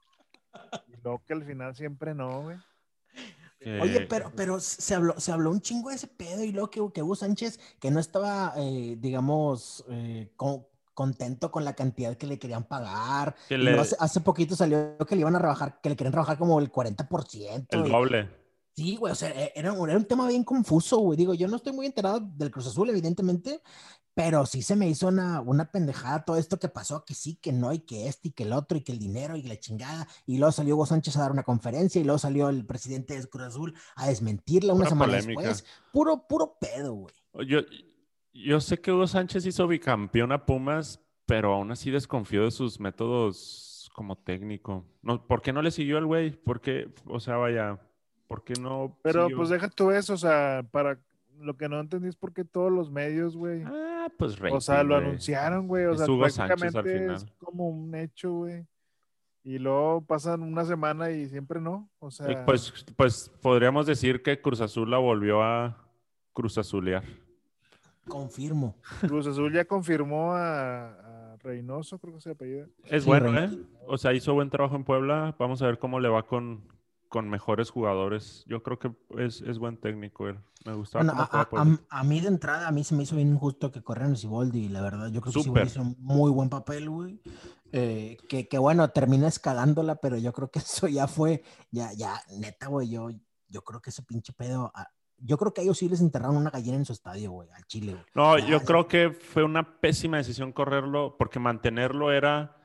[0.88, 2.56] Y luego que al final siempre no, güey.
[3.80, 6.80] Oye, pero, pero se habló, se habló un chingo de ese pedo y luego que,
[6.94, 10.64] que Hugo Sánchez, que no estaba, eh, digamos, eh, con-
[11.02, 13.36] contento con la cantidad que le querían pagar.
[13.48, 16.36] que le- hace, hace poquito salió que le iban a rebajar, que le querían rebajar
[16.38, 17.66] como el 40%.
[17.70, 18.28] el y- doble.
[18.74, 21.16] Sí, güey, o sea, e- era, un- era un tema bien confuso, güey.
[21.16, 23.60] Digo, yo no estoy muy enterado del Cruz Azul, evidentemente,
[24.14, 27.52] pero sí se me hizo una, una pendejada todo esto que pasó, que sí, que
[27.52, 30.08] no, y que este, y que el otro, y que el dinero, y la chingada.
[30.26, 33.24] Y luego salió Hugo Sánchez a dar una conferencia, y luego salió el presidente de
[33.28, 35.42] Cruz Azul a desmentirla una Pura semana polémica.
[35.48, 35.64] después.
[35.92, 37.14] Puro, puro pedo, güey.
[37.48, 37.60] Yo,
[38.44, 42.80] yo sé que Hugo Sánchez hizo bicampeón a Pumas, pero aún así desconfío de sus
[42.80, 44.84] métodos como técnico.
[45.02, 46.30] No, ¿Por qué no le siguió el güey?
[46.30, 46.88] ¿Por qué?
[47.06, 47.78] O sea, vaya,
[48.26, 48.96] ¿por qué no?
[49.02, 49.36] Pero siguió?
[49.36, 50.98] pues deja tú eso, o sea, para
[51.40, 53.62] lo que no entendí es por qué todos los medios, güey.
[53.64, 55.84] Ah, pues o sea, rating, lo anunciaron, güey.
[55.86, 58.66] O Es sea, Hugo Sánchez al prácticamente es como un hecho, güey.
[59.44, 61.88] Y luego pasan una semana y siempre no.
[62.00, 65.88] O Eh, sea, Pues, pues podríamos decir que Cruz Azul la volvió a
[66.32, 67.04] Cruz Azulear.
[68.08, 68.76] Confirmo.
[69.00, 72.66] Cruz Azul ya confirmó a, a Reynoso, creo que se apellida.
[72.84, 73.56] Es Sí, bueno, Reynoso.
[73.60, 73.66] ¿eh?
[73.86, 75.34] O sea, hizo buen trabajo en Puebla.
[75.38, 76.66] Vamos a ver cómo le va con,
[77.08, 78.44] con mejores jugadores.
[78.46, 80.38] Yo creo que es, es buen técnico él.
[80.66, 83.04] Me gustaba Bueno, cómo a, a- a- a mí de entrada, a mí se me
[83.04, 85.08] hizo bien injusto que corrieran a Siboldi, la verdad.
[85.10, 85.42] Yo creo que.
[85.42, 87.20] Siboldi hizo un muy buen papel, güey.
[87.72, 92.20] Eh, que, que bueno, termina escalándola, pero yo creo que eso ya fue, ya, ya,
[92.38, 93.08] neta, güey, yo,
[93.48, 96.36] yo creo que ese pinche pedo, ah, yo creo que a ellos sí les enterraron
[96.36, 98.06] una gallina en su estadio, güey, al Chile, güey.
[98.14, 98.64] No, Ya, yo ya.
[98.64, 102.56] creo que fue una pésima decisión correrlo, porque mantenerlo era,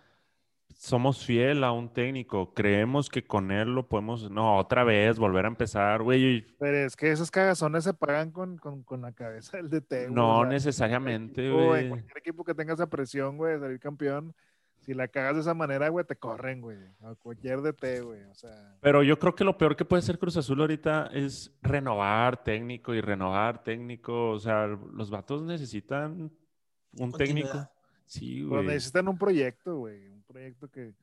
[0.76, 5.46] somos fiel a un técnico, creemos que con él lo podemos, no, otra vez, volver
[5.46, 9.58] a empezar, güey, Pero es que esos cagazones se pagan con, con, con la cabeza
[9.58, 10.10] del DT.
[10.10, 11.90] güey, no o sea, necesariamente, en güey.
[11.90, 14.36] cualquier equipo que tenga esa presión, güey, de salir campeón,
[14.86, 16.78] si la cagas de esa manera, güey, te corren, güey.
[17.02, 18.24] A cualquier DT, güey.
[18.24, 21.52] O sea, Pero yo creo que lo peor que puede hacer Cruz Azul ahorita es
[21.62, 26.32] renovar técnico y renovar técnico, o sea, los vatos necesitan
[27.00, 27.70] un técnico.
[28.06, 28.66] Sí, güey.
[28.68, 30.08] necesitan un proyecto, güey.
[30.10, 30.94] Un proyecto que.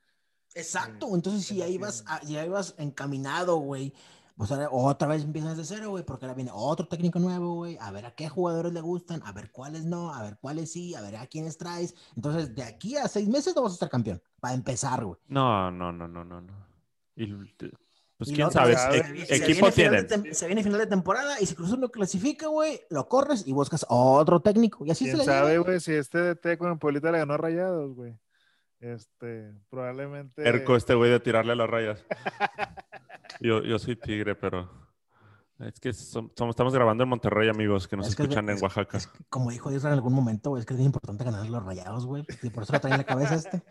[0.55, 2.23] Exacto, Sí, entonces si ibas, tienen.
[2.23, 3.93] a- ya ibas encaminado, güey,
[4.41, 7.77] pues ahora otra vez empiezas de cero, güey, porque ahora viene otro técnico nuevo, güey,
[7.79, 10.95] a ver a qué jugadores le gustan, a ver cuáles no, a ver cuáles sí,
[10.95, 11.95] a ver a quiénes traes.
[12.17, 15.21] Entonces, de aquí a seis meses no vas a estar campeón, para empezar, güey.
[15.29, 16.67] No, no, no, no, no, no.
[17.17, 17.27] Y,
[18.17, 21.39] pues Y quién sabe, se- E- se- se equipo tem- se viene final de temporada
[21.39, 24.87] y si Cruz no clasifica, güey, lo corres y buscas otro técnico.
[24.87, 27.35] Y así se Quién le sabe, güey, si este DT con el Pueblita le ganó
[27.35, 28.19] a Rayados, güey.
[28.81, 30.47] Este, probablemente.
[30.49, 32.05] Erco este güey de tirarle a las rayas.
[33.41, 34.69] Yo, yo soy tigre, pero
[35.61, 38.57] es que som- somos, estamos grabando en Monterrey, amigos, que nos Es que- escuchan en
[38.57, 38.99] es- Oaxaca.
[38.99, 41.49] es que, como dijo Israel en algún momento, güey, es que es bien importante ganar
[41.49, 42.27] los rayados, güey.
[42.43, 43.63] Y por eso lo trae en la cabeza este.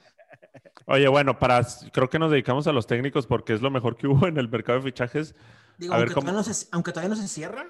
[0.86, 1.62] Oye, bueno, para
[1.94, 4.50] creo que nos dedicamos a los técnicos porque es lo mejor que hubo en el
[4.50, 5.36] mercado de fichajes.
[5.78, 7.68] Digo, A ver cómo- todavía no se, aunque todavía no se cierra,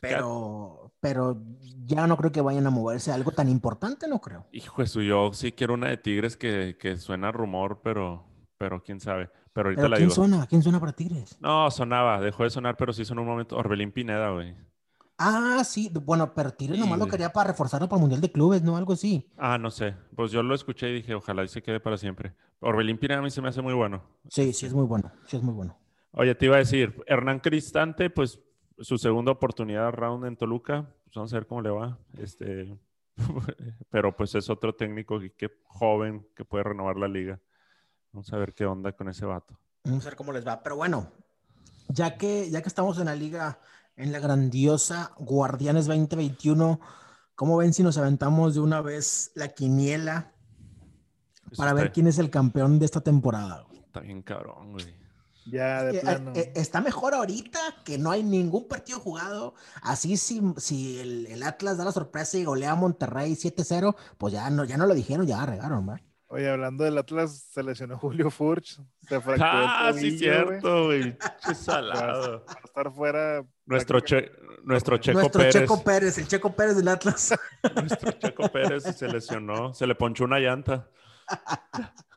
[0.00, 1.42] pero, pero
[1.84, 4.46] ya no creo que vayan a moverse algo tan importante, no creo.
[4.52, 8.24] Hijo de su, yo sí quiero una de Tigres que, que suena rumor, pero,
[8.58, 9.30] pero quién sabe.
[9.52, 10.14] Pero ahorita Pero la ¿quién digo.
[10.14, 10.46] suena?
[10.46, 11.38] ¿Quién suena para Tigres?
[11.40, 13.56] No, sonaba, dejó de sonar, pero sí sonó un momento.
[13.56, 14.54] Orbelín Pineda, güey.
[15.18, 18.30] Ah, sí, bueno, pero Tigres Sí, nomás lo quería para reforzarlo para el Mundial de
[18.30, 18.76] Clubes, ¿no?
[18.76, 19.30] Algo así.
[19.38, 19.94] Ah, no sé.
[20.14, 22.34] Pues yo lo escuché y dije, ojalá y se quede para siempre.
[22.60, 24.02] Orbelín Pineda a mí se me hace muy bueno.
[24.28, 25.78] Sí, sí es muy bueno, sí es muy bueno.
[26.12, 28.40] Oye, te iba a decir, Hernán Cristante, pues
[28.78, 30.86] su segunda oportunidad round en Toluca.
[31.04, 31.98] Pues vamos a ver cómo le va.
[32.18, 32.78] Este,
[33.90, 37.40] pero pues es otro técnico que, que joven que puede renovar la liga.
[38.12, 39.58] Vamos a ver qué onda con ese vato.
[39.84, 40.62] Vamos a ver cómo les va.
[40.62, 41.12] Pero bueno,
[41.88, 43.60] ya que, ya que estamos en la liga,
[43.96, 46.80] en la grandiosa Guardianes 2021,
[47.34, 50.32] ¿cómo ven si nos aventamos de una vez la quiniela
[51.50, 53.66] Eso para ver quién es el campeón de esta temporada?
[53.72, 55.05] está bien cabrón, güey.
[55.50, 56.32] Ya, de Eh, plano.
[56.34, 59.54] eh, está mejor ahorita que no hay ningún partido jugado.
[59.82, 64.32] Así si, si el, el Atlas da la sorpresa y golea a Monterrey 7-0, pues
[64.32, 66.00] ya no, ya no lo dijeron, ya regaron, ¿va?
[66.28, 68.80] Oye, hablando del Atlas, se lesionó Julio Furch.
[69.08, 70.18] Se fracturó el Ah, sí, tobillo, güey.
[70.18, 71.18] cierto, güey.
[71.46, 72.44] Qué salado.
[72.44, 73.44] Va a estar fuera.
[73.66, 74.30] Nuestro, che-
[74.64, 75.54] nuestro Checo Nuestro Pérez.
[75.54, 77.34] Checo Pérez, el Checo Pérez del Atlas.
[77.76, 79.72] Nuestro Checo Pérez se lesionó.
[79.72, 80.88] Se le ponchó una llanta.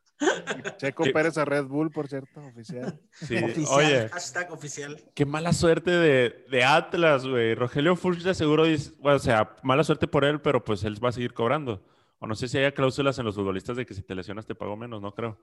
[0.77, 1.11] Checo ¿Qué?
[1.11, 2.99] Pérez a Red Bull, por cierto, oficial.
[3.13, 4.97] Sí, Oficial, oye, hashtag oficial.
[5.13, 7.55] qué mala suerte de, de Atlas, güey.
[7.55, 11.03] Rogelio Furch de seguro dice, bueno, o sea, mala suerte por él, pero pues él
[11.03, 11.85] va a seguir cobrando.
[12.19, 14.55] O no sé si haya cláusulas en los futbolistas de que si te lesionas te
[14.55, 15.39] pago menos, no creo.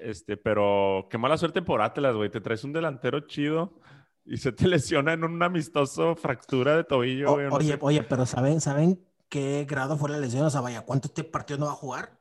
[0.00, 2.28] Este, pero qué mala suerte por Atlas, güey.
[2.30, 3.78] Te traes un delantero chido
[4.24, 7.78] y se te lesiona en un amistoso fractura de tobillo, O- no oye, sé.
[7.80, 10.44] oye, pero ¿saben, ¿saben qué grado fue la lesión?
[10.44, 12.17] O sea, vaya, ¿cuánto este partido no va a jugar?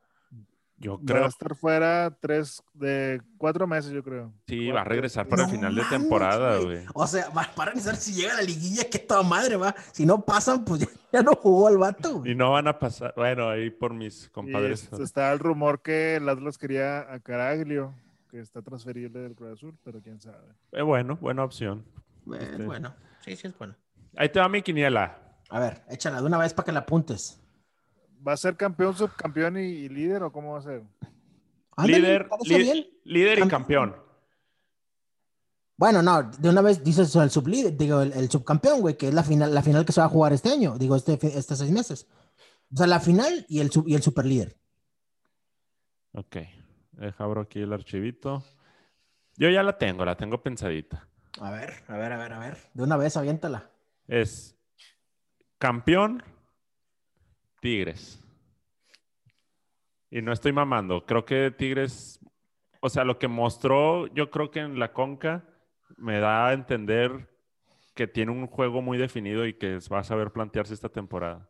[0.80, 4.32] Yo Va a creo, estar fuera tres de cuatro meses, yo creo.
[4.48, 6.86] sí, va a regresar para el final de temporada, güey.
[6.94, 9.74] O sea, va, para revisar si llega a la liguilla, que toda madre va.
[9.92, 12.20] Si no pasan, pues ya, ya no jugó el vato.
[12.20, 12.32] güey.
[12.32, 14.88] Y no van a pasar, bueno, ahí por mis Y compadres.
[14.94, 17.96] es- está el rumor que el Atlas quería a Caraglio,
[18.30, 20.46] que está transferible del Cruz Azul, pero quién sabe.
[20.74, 21.86] Eh, bueno, buena opción.
[22.24, 22.94] Bueno, Este- bueno,
[23.26, 23.74] sí, sí es bueno.
[24.16, 25.18] Ahí te va mi quiniela.
[25.50, 27.42] A ver, échala de una vez para que la apuntes.
[28.26, 30.84] ¿Va a ser campeón, subcampeón y, y líder o cómo va a ser?
[31.76, 32.88] Ándale, líder, bien.
[33.04, 33.96] líder y Cam- campeón.
[35.78, 39.14] Bueno, no, de una vez dices el sublíder, digo, el, el subcampeón, güey, que es
[39.14, 41.72] la final, la final que se va a jugar este año, digo, este, estos seis
[41.72, 42.08] meses.
[42.74, 44.58] O sea, la final y el, sub, y el superlíder.
[46.14, 46.38] Ok.
[46.94, 48.44] Deja abro aquí el archivito.
[49.36, 51.08] Yo ya la tengo, la tengo pensadita.
[51.40, 52.58] A ver, a ver, a ver, a ver.
[52.74, 53.70] De una vez, aviéntala.
[54.08, 54.58] Es
[55.60, 56.24] campeón
[57.62, 58.20] Tigres.
[60.10, 61.06] Y no estoy mamando.
[61.06, 62.20] Creo que Tigres,
[62.82, 65.44] o sea, lo que mostró, yo creo que en la Conca
[65.98, 67.30] me da a entender
[67.94, 71.50] que tiene un juego muy definido y que va a saber plantearse esta temporada.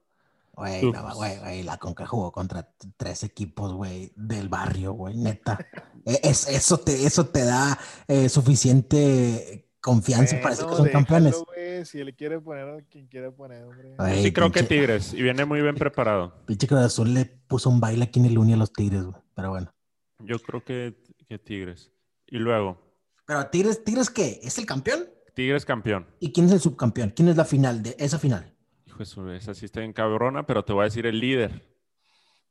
[0.54, 5.58] Güey, no, güey, güey, la Conca jugó contra tres equipos, güey, del barrio, güey, neta.
[6.06, 10.86] E- Es, eso, te, eso te da eh, suficiente confianza para decir que Bueno, son
[10.86, 11.88] déjalo, campeones.
[11.90, 13.96] si él quiere poner a quien quiera poner, hombre.
[14.22, 16.44] Sí creo que Tigres, y viene muy bien preparado.
[16.46, 19.22] Pinche Cruz Azul le puso un baile aquí en el Uni a los Tigres, güey.
[19.34, 19.74] Pero bueno.
[20.20, 20.98] Yo creo que,
[21.28, 21.92] que Tigres.
[22.28, 22.78] Y luego,
[23.26, 24.40] Pero Tigres, ¿Tigres qué?
[24.44, 25.06] ¿Es el campeón?
[25.34, 26.06] Tigres campeón.
[26.20, 27.12] ¿Y quién es el subcampeón?
[27.12, 28.54] ¿Quién es la final de esa final?
[28.88, 31.64] Hijo de su, esa sí está en cabrona, pero te voy a decir el líder,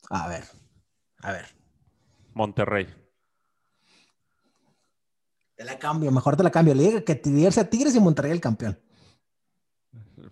[0.09, 0.45] A ver,
[1.21, 1.47] a ver.
[2.33, 2.87] Monterrey.
[5.57, 6.75] Te la cambio, mejor te la cambio.
[6.75, 8.79] Le digo que Tigres a Tigres y Monterrey el campeón.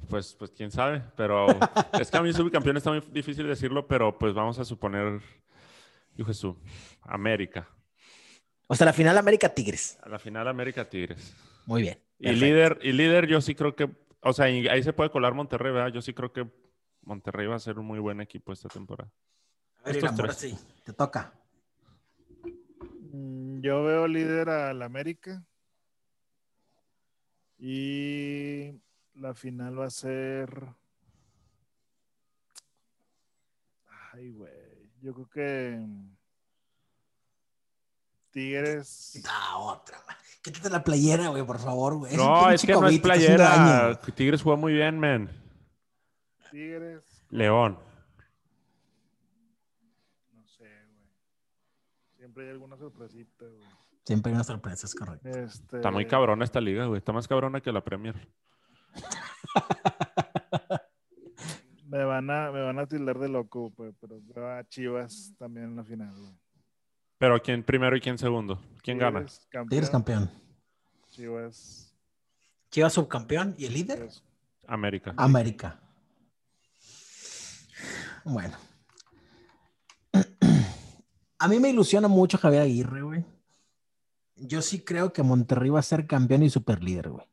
[0.09, 1.47] Pues, pues quién sabe, pero
[1.99, 5.21] es que a mí subcampeón está muy difícil decirlo, pero pues vamos a suponer,
[6.17, 6.57] hijo de su,
[7.03, 7.69] América.
[8.67, 9.99] O sea, la final América Tigres.
[10.03, 11.35] A la final América Tigres.
[11.67, 11.99] Muy bien.
[12.19, 12.45] Y perfecto.
[12.45, 15.93] líder, y líder yo sí creo que, o sea, ahí se puede colar Monterrey, ¿verdad?
[15.93, 16.47] Yo sí creo que
[17.03, 19.11] Monterrey va a ser un muy buen equipo esta temporada.
[19.83, 20.37] A ver, estos tres.
[20.37, 21.33] sí, te toca.
[23.14, 25.42] Mm, Yo veo líder al América.
[27.59, 28.72] Y
[29.14, 30.66] la final va a ser.
[34.12, 34.90] Ay, güey.
[35.00, 35.87] Yo creo que.
[38.33, 39.22] Tigres.
[39.29, 39.98] Ah, otra.
[40.42, 42.16] Quítate la playera, güey, por favor, güey.
[42.16, 43.98] No, es que no es playera.
[44.14, 45.31] Tigres jugó muy bien, man.
[46.50, 47.05] Tigres.
[47.31, 47.79] León.
[50.33, 50.64] No sé,
[52.18, 52.24] güey.
[52.35, 53.62] Siempre hay alguna sorpresita, güey.
[54.05, 55.29] Siempre hay una sorpresa, es correcto.
[55.29, 56.99] Este, Está muy cabrona esta liga, güey.
[56.99, 58.16] Está más cabrona que la Premier.
[61.87, 65.66] Me van a, me van a tildar de loco, pues, pero veo a Chivas también
[65.66, 66.33] en la final, güey.
[67.18, 68.61] Pero ¿quién primero y quién segundo?
[68.83, 69.20] ¿Quién gana?
[69.20, 69.68] Tigres, campeón.
[69.68, 70.31] Tigres campeón.
[71.11, 71.97] Chivas.
[72.68, 74.25] Chivas subcampeón y el líder Chivas.
[74.66, 75.14] América.
[75.16, 75.81] América.
[78.25, 78.57] Bueno.
[81.44, 83.24] A mí me ilusiona mucho Javier Aguirre, güey.
[84.37, 87.26] Yo sí creo que Monterrey va a ser campeón y superlíder, güey.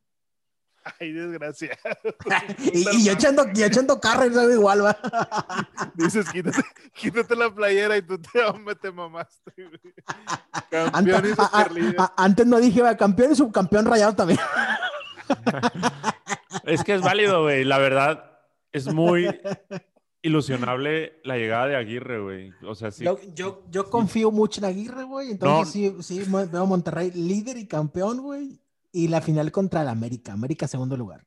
[1.00, 1.78] Ay, desgracia.
[2.58, 4.98] y, y yo echando, yo echando carro y sabe igual, va.
[5.94, 9.50] Dices, quítate, quítate la playera y tú te, hombre, te mamaste.
[9.56, 9.94] güey.
[10.70, 11.96] Campeón Antes, y a- a- superlíder.
[11.98, 14.40] a- antes no dije, va, campeón y subcampeón rayado también.
[16.64, 17.64] Es que es válido, güey.
[17.64, 18.38] La verdad,
[18.72, 19.26] es muy
[20.22, 22.52] ilusionable la llegada de Aguirre, güey.
[22.66, 23.04] O sea, sí.
[23.04, 25.32] Yo, yo, yo confío mucho en Aguirre, güey.
[25.32, 28.60] Entonces sí, sí veo a Monterrey líder y campeón, güey.
[28.92, 30.32] Y la final contra el América.
[30.32, 31.26] América segundo lugar.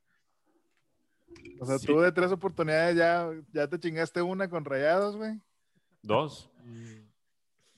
[1.59, 1.87] O sea, Sí.
[1.87, 5.39] tú de tres oportunidades ya, ya te chingaste una con rayados, güey.
[6.01, 6.49] Dos.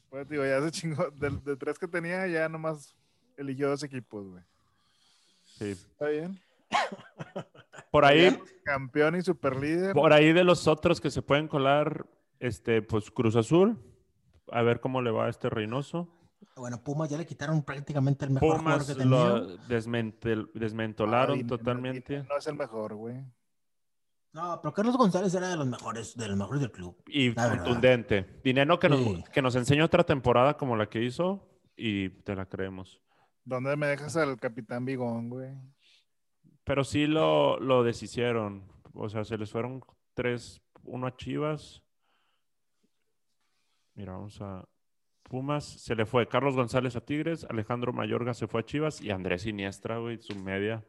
[0.10, 1.10] Pues digo, ya se chingó.
[1.12, 2.96] De, de tres que tenía, ya nomás
[3.38, 4.44] eligió dos equipos, güey.
[5.46, 5.66] Sí.
[5.72, 6.40] ¿Está bien?
[7.98, 9.94] Por ahí, Campeón y superlíder.
[9.94, 12.06] por ahí de los otros que se pueden colar,
[12.40, 13.78] este, pues Cruz Azul.
[14.52, 16.14] A ver cómo le va a este Reynoso.
[16.56, 19.18] Bueno, Pumas ya le quitaron prácticamente el mejor jugador Pumas que tenía.
[19.18, 22.24] lo desmentel- desmentolaron Ay, totalmente.
[22.24, 23.16] No es el mejor, güey.
[24.34, 26.96] No, pero Carlos González era de los mejores, de los mejores del club.
[27.08, 28.40] Y contundente.
[28.44, 29.14] Dinero que, Sí.
[29.22, 33.02] nos, que nos enseñó otra temporada como la que hizo y te la creemos.
[33.44, 35.50] ¿Dónde me dejas al capitán Bigón, güey?
[36.68, 38.62] Pero sí lo, lo deshicieron.
[38.94, 39.82] O sea, se les fueron
[40.14, 41.82] tres, uno a Chivas.
[43.96, 44.68] Mira, vamos a
[45.24, 45.64] Pumas.
[45.64, 49.44] Se le fue Carlos González a Tigres, Alejandro Mayorga se fue a Chivas y Andrés
[49.44, 50.86] Siniestra, güey, su media,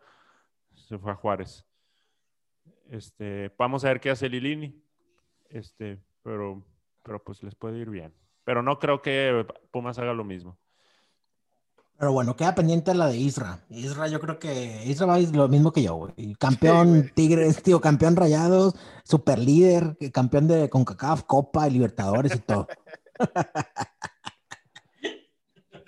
[0.75, 1.65] se fue a Juárez.
[2.91, 4.83] Este, vamos a ver qué hace Lilini.
[5.49, 6.61] Este, pero,
[7.05, 8.13] pero pues les puede ir bien.
[8.43, 10.59] Pero no creo que Pumas haga lo mismo.
[11.99, 13.59] Pero bueno, queda pendiente la de Isra.
[13.71, 16.37] Isra, yo creo que Isra va a ir lo mismo que yo, güey.
[16.37, 17.11] Campeón.
[17.13, 22.69] Tigres, tío, campeón Rayados, super líder, campeón de CONCACAF, Copa, Libertadores y todo.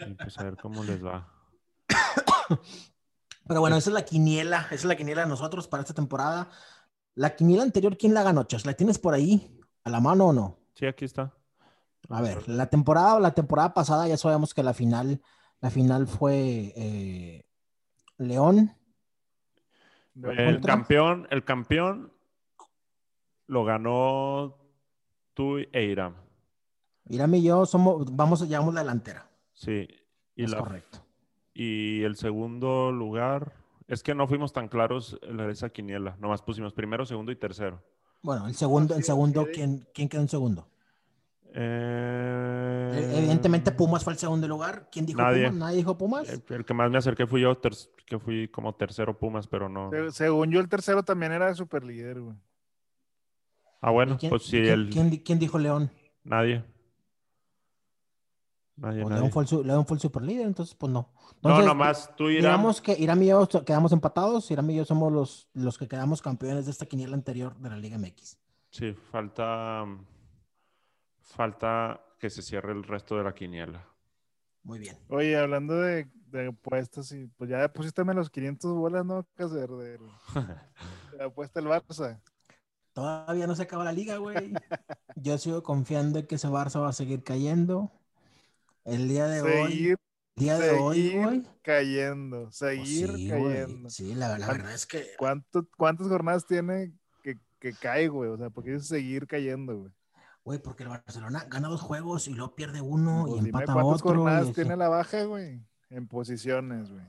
[0.07, 1.29] Y pues a ver cómo les va.
[3.47, 6.49] Pero bueno, esa es la quiniela, esa es la quiniela de nosotros para esta temporada.
[7.15, 8.65] La quiniela anterior, ¿quién la ganó, Chas?
[8.65, 10.59] ¿La tienes por ahí a la mano o no?
[10.75, 11.35] Sí, aquí está.
[12.09, 15.21] A ver, la temporada, la temporada pasada ya sabemos que la final,
[15.61, 17.45] la final fue eh,
[18.19, 18.75] León.
[20.15, 20.23] El
[20.55, 20.75] ¿Contra?
[20.75, 22.13] campeón, el campeón
[23.47, 24.57] lo ganó
[25.35, 26.15] tú e Iram.
[27.09, 29.29] Irán y yo somos, vamos, llevamos la delantera.
[29.53, 29.89] Sí.
[30.37, 31.05] Y, es la- correcto.
[31.55, 33.53] y el segundo lugar,
[33.89, 36.17] es que no fuimos tan claros en la de esa quiniela.
[36.21, 37.83] Nomás pusimos primero, segundo y tercero.
[38.23, 39.47] Bueno, el segundo, el segundo.
[39.53, 40.69] ¿quién, quién quedó en segundo?
[41.55, 44.89] Eh, Evidentemente Pumas fue el segundo lugar.
[44.91, 45.47] ¿Quién dijo Nadie.
[45.47, 45.59] Pumas?
[45.59, 46.29] Nadie dijo Pumas.
[46.29, 47.75] El, el que más me acerqué fui yo, ter-
[48.07, 49.91] que fui como tercero Pumas, pero no.
[49.91, 52.37] Se- Según yo, el tercero también era super líder, güey.
[53.81, 55.91] Ah, bueno, ¿Y quién, pues sí, quién- el, quién di- quién dijo León?
[56.25, 56.65] nadie.
[58.77, 59.21] Nadie, Pues nadie.
[59.23, 61.13] León, fue el, su- León fue el superlíder, entonces pues no.
[61.43, 62.29] No, nomás tú.
[62.29, 64.51] Digamos que Iram y yo quedamos empatados.
[64.51, 67.77] Iram y yo somos los, los que quedamos campeones de esta quiniela anterior de la
[67.77, 68.39] Liga MX.
[68.71, 69.85] Sí, falta.
[71.35, 73.87] Falta que se cierre el resto de la quiniela.
[74.63, 74.99] Muy bien.
[75.09, 79.27] Oye, hablando de, de apuestas, y pues ya pusiste los 500 bolas, ¿no?
[79.35, 79.99] Caser, de, de
[81.17, 82.21] la apuesta el Barça.
[82.93, 84.53] Todavía no se acaba la liga, güey.
[85.15, 87.91] Yo sigo confiando en que ese Barça va a seguir cayendo.
[88.85, 89.97] El día de hoy, Seguir,
[90.37, 91.43] el día de hoy, seguir güey.
[91.63, 93.43] cayendo, pues seguir sí, güey.
[93.55, 93.91] cayendo.
[93.91, 98.31] Sí, la, la ¿Cuán- verdad es que, ¿Cuánto- ¿Cuántas jornadas tiene que, que cae, güey?
[98.31, 99.93] O sea, porque dice seguir cayendo, güey.
[100.45, 103.73] Güey, porque el Barcelona gana dos juegos y luego pierde uno Pues y dime empata
[103.75, 104.17] cuántas otro.
[104.17, 105.61] jornadas tiene la baja, güey.
[105.91, 107.05] En posiciones, güey.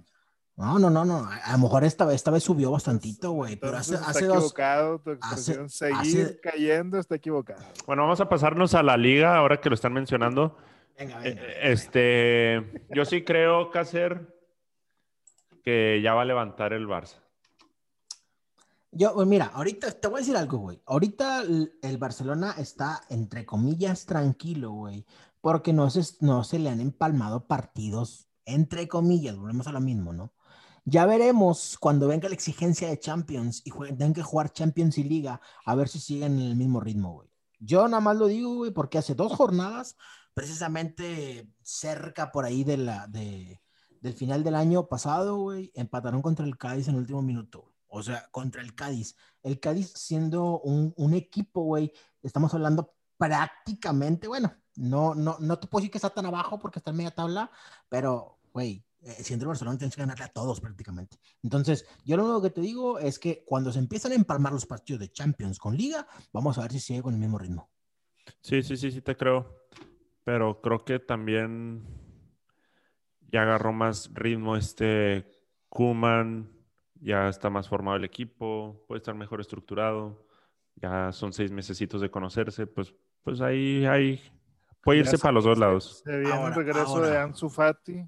[0.57, 1.27] No, no, no, no.
[1.45, 3.55] A, lo mejor esta vez, esta vez subió bastantito, güey.
[3.55, 4.37] Pero hace, hace está dos.
[4.37, 5.69] equivocado tu hace- expresión.
[5.69, 7.63] seguir hace- cayendo está equivocado.
[7.87, 10.57] Bueno, vamos a pasarnos a la liga ahora que lo están mencionando.
[10.99, 11.41] Venga, Eh, venga.
[11.63, 14.35] Este, yo sí creo, Cácer,
[15.63, 17.17] que ya va a levantar el Barça.
[18.93, 20.81] Yo, pues mira, ahorita te voy a decir algo, güey.
[20.85, 25.05] Ahorita el, el Barcelona está, entre comillas, tranquilo, güey.
[25.39, 30.13] Porque no se, no se le han empalmado partidos, entre comillas, volvemos a lo mismo,
[30.13, 30.33] ¿no?
[30.85, 35.41] Ya veremos cuando venga la exigencia de Champions y tengan que jugar Champions y Liga,
[35.65, 37.29] a ver si siguen en el mismo ritmo, güey.
[37.59, 39.95] Yo nada más lo digo, güey, porque hace dos jornadas,
[40.33, 43.61] precisamente cerca por ahí de la, de,
[44.01, 47.70] del final del año pasado, güey, empataron contra el Cádiz en el último minuto.
[47.91, 49.15] O sea, contra el Cádiz.
[49.43, 51.91] El Cádiz siendo un, un equipo, güey,
[52.23, 56.79] estamos hablando prácticamente, bueno, no, no, no te puedo decir que está tan abajo porque
[56.79, 57.51] está en media tabla,
[57.89, 61.17] pero, güey, eh, siendo el Barcelona tienes que ganarle a todos prácticamente.
[61.43, 64.65] Entonces, yo lo único que te digo es que cuando se empiezan a empalmar los
[64.65, 67.69] partidos de Champions con Liga, vamos a ver si sigue con el mismo ritmo.
[68.41, 69.55] Sí, sí, sí, sí te creo.
[70.23, 71.83] Pero creo que también
[73.31, 75.29] ya agarró más ritmo este
[75.69, 76.60] Kuman,
[77.01, 80.25] ya está más formado el equipo, puede estar mejor estructurado.
[80.75, 82.93] Ya son seis mesecitos de conocerse, pues,
[83.23, 84.21] pues ahí, ahí
[84.81, 86.01] puede irse se- para los dos lados.
[86.05, 87.23] Se viene Ahora, el regreso de ahora.
[87.23, 88.07] Ansu Fati.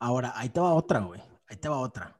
[0.00, 1.20] Ahora, ahí te va otra, güey.
[1.48, 2.18] Ahí te va otra.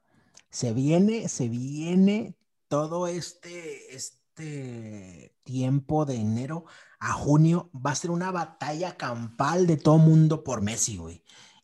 [0.49, 2.37] Se viene, se viene
[2.69, 6.65] todo este, este tiempo de enero
[6.99, 7.71] a junio.
[7.75, 11.23] Va a ser una batalla campal de todo mundo por Messi, güey.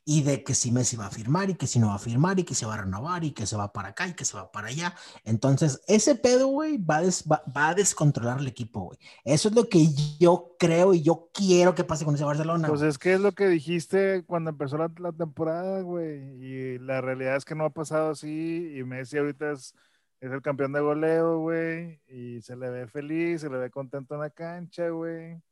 [0.09, 2.39] Y de que si Messi va a firmar y que si no va a firmar
[2.39, 4.37] y que se va a renovar y que se va para acá y que se
[4.37, 4.95] va para allá.
[5.25, 8.99] Entonces, ese pedo, güey, va, va- va a descontrolar el equipo, güey.
[9.25, 9.89] Eso es lo que
[10.21, 12.69] yo creo y yo quiero que pase con ese Barcelona.
[12.69, 16.21] Pues es que es lo que dijiste cuando empezó la, la temporada, güey.
[16.41, 18.75] Y la realidad es que no ha pasado así.
[18.79, 19.75] Y Messi ahorita es,
[20.21, 22.01] es el campeón de goleo, güey.
[22.07, 25.43] Y se le ve feliz, se le ve contento en la cancha, güey.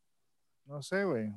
[0.65, 1.33] No sé, güey.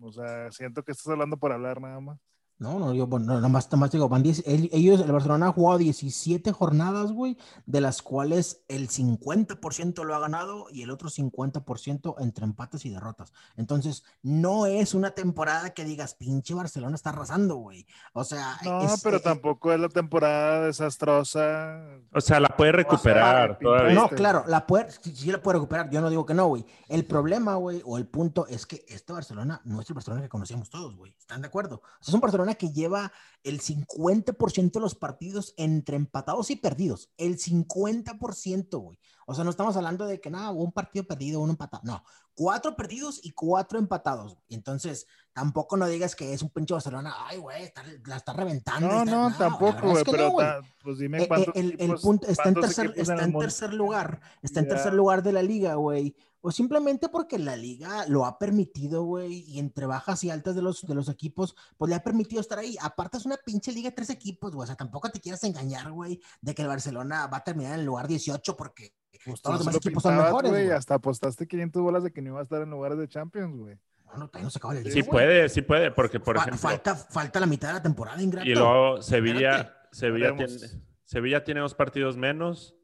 [0.00, 2.18] O sea, siento que estás hablando por hablar nada más.
[2.62, 5.48] No, no, yo, bueno, nada más, nada más digo, van 10, el- ellos, el Barcelona
[5.48, 7.36] ha jugado 17 jornadas, güey,
[7.66, 12.90] de las cuales el 50% lo ha ganado y el otro 50% entre empates y
[12.90, 13.32] derrotas.
[13.56, 17.86] Entonces, no es una temporada que digas, pinche Barcelona está arrasando, güey.
[18.12, 21.80] O sea, No, es- pero eh, tampoco es la temporada desastrosa.
[22.14, 23.94] O sea, la puede recuperar todavía.
[23.94, 25.90] No, claro, la puede, sí, sí la puede recuperar.
[25.90, 26.64] Yo no digo que no, güey.
[26.88, 30.28] El problema, güey, o el punto es que este Barcelona no es el Barcelona que
[30.28, 31.14] conocíamos todos, güey.
[31.18, 31.76] ¿Están de acuerdo?
[31.76, 36.56] O sea, es un Barcelona que lleva el 50% de los partidos entre empatados y
[36.56, 37.10] perdidos.
[37.16, 38.98] El 50%, güey.
[39.26, 41.82] O sea, no estamos hablando de que nada, un partido perdido, uno empatado.
[41.84, 42.04] No,
[42.42, 44.36] cuatro perdidos y cuatro empatados.
[44.48, 48.32] Y entonces, tampoco no digas que es un pinche Barcelona, ay, güey, está- la está
[48.32, 48.88] reventando.
[48.88, 50.46] No, está- no, tampoco, es güey, que pero no, güey.
[50.46, 54.60] ta- pues dime cuántos el, el equipos- punto está en tercer, está en lugar, está
[54.60, 56.16] en tercer lugar de la liga, güey.
[56.44, 60.62] O simplemente porque la liga lo ha permitido, güey, y entre bajas y altas de
[60.62, 62.76] los, de los equipos, pues le ha permitido estar ahí.
[62.82, 64.64] Aparte es una pinche liga de tres equipos, güey.
[64.64, 67.80] O sea, tampoco te quieras engañar, güey, de que el Barcelona va a terminar en
[67.80, 68.92] el lugar 18 porque
[69.24, 70.76] Pues todos los demás equipos son pintabas, mejores, güey, güey.
[70.76, 73.78] Hasta apostaste 500 bolas de que no iba a estar en lugares de Champions, güey.
[74.06, 74.92] bueno, todavía no se acaba la liga.
[74.92, 75.10] Sí güey.
[75.10, 76.58] puede, sí puede, porque por Fa- ejemplo.
[76.60, 78.48] falta, falta la mitad de la temporada, ingrato.
[78.48, 79.78] Y luego Sevilla, Espérate.
[79.92, 80.58] Sevilla tiene,
[81.04, 82.74] Sevilla tiene dos partidos menos.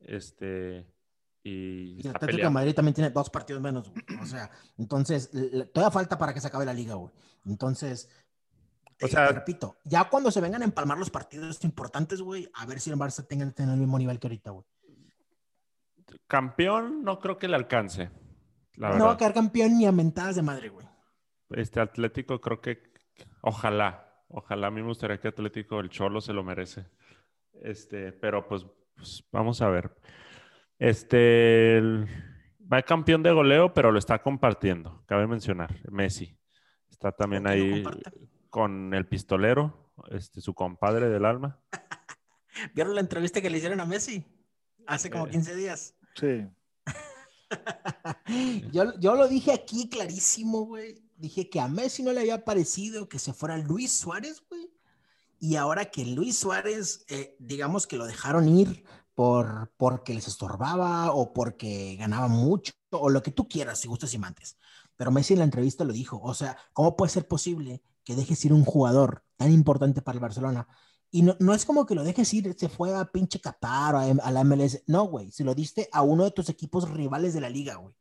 [0.00, 0.86] Este.
[1.42, 2.50] Y, Y el Atlético de.
[2.50, 4.02] Madrid también tiene dos partidos menos, güey.
[4.20, 5.30] O sea, entonces,
[5.72, 7.12] todavía falta para que se acabe la liga, güey.
[7.46, 8.08] Entonces,
[9.00, 12.50] O eh, sea- te repito, ya cuando se vengan a empalmar los partidos importantes, güey,
[12.54, 14.64] a ver si el Barça tenga, tenga el mismo nivel que ahorita, güey.
[16.26, 18.10] Campeón, no creo que le alcance.
[18.74, 20.86] La No va a quedar campeón ni a mentadas de madre, güey.
[21.50, 22.82] Este Atlético, creo que.
[23.42, 24.02] Ojalá.
[24.28, 26.86] Ojalá a mí me gustaría que Atlético, el Cholo, se lo merece.
[27.52, 29.96] Este, pero pues, pues, vamos a ver.
[30.78, 31.78] Este.
[31.78, 32.06] el-
[32.72, 35.04] va campeón de goleo, pero lo está compartiendo.
[35.06, 35.74] Cabe mencionar.
[35.90, 36.38] Messi.
[36.90, 37.84] Está también ¿Por qué lo ahí
[38.50, 41.60] con el pistolero, este, su compadre del alma.
[42.74, 44.24] ¿Vieron la entrevista que le hicieron a Messi?
[44.86, 45.30] Hace como Eh.
[45.30, 45.94] 15 días.
[46.14, 46.46] Sí.
[48.72, 51.02] yo, yo lo dije aquí clarísimo, güey.
[51.16, 54.70] Dije que a Messi no le había parecido que se fuera Luis Suárez, güey.
[55.38, 58.84] Y ahora que Luis Suárez, eh, digamos que lo dejaron ir
[59.14, 64.12] por, porque les estorbaba o porque ganaba mucho o lo que tú quieras, si gustas
[64.14, 64.56] y mantes.
[64.96, 66.20] Pero Messi en la entrevista lo dijo.
[66.22, 70.20] O sea, ¿cómo puede ser posible que dejes ir un jugador tan importante para el
[70.20, 70.68] Barcelona?
[71.10, 73.98] Y no, no es como que lo dejes ir, se fue a pinche Qatar o
[73.98, 74.82] a, a la MLS.
[74.86, 77.94] No, güey, se lo diste a uno de tus equipos rivales de la liga, güey.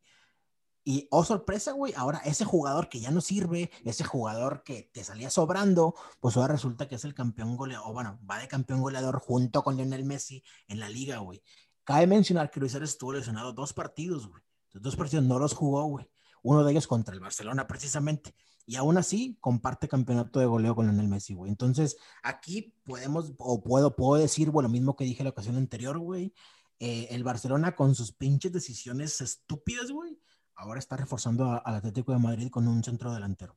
[0.87, 5.03] Y, oh sorpresa, güey, ahora ese jugador que ya no sirve, ese jugador que te
[5.03, 8.81] salía sobrando, pues ahora resulta que es el campeón goleador, o bueno, va de campeón
[8.81, 11.41] goleador junto con Lionel Messi en la liga, güey.
[11.83, 14.43] Cabe mencionar que Luis Suárez estuvo lesionado dos partidos, güey.
[14.73, 16.07] Dos partidos no los jugó, güey.
[16.43, 18.35] Uno de ellos contra el Barcelona, precisamente.
[18.67, 21.51] Y aún así, comparte campeonato de goleo con Lionel Messi, güey.
[21.51, 25.99] Entonces, aquí podemos, o puedo, puedo decir, güey, lo mismo que dije la ocasión anterior,
[25.99, 26.33] güey.
[26.79, 30.19] Eh, el Barcelona con sus pinches decisiones estúpidas, güey,
[30.55, 33.55] ahora está reforzando al Atlético de Madrid con un centro delantero.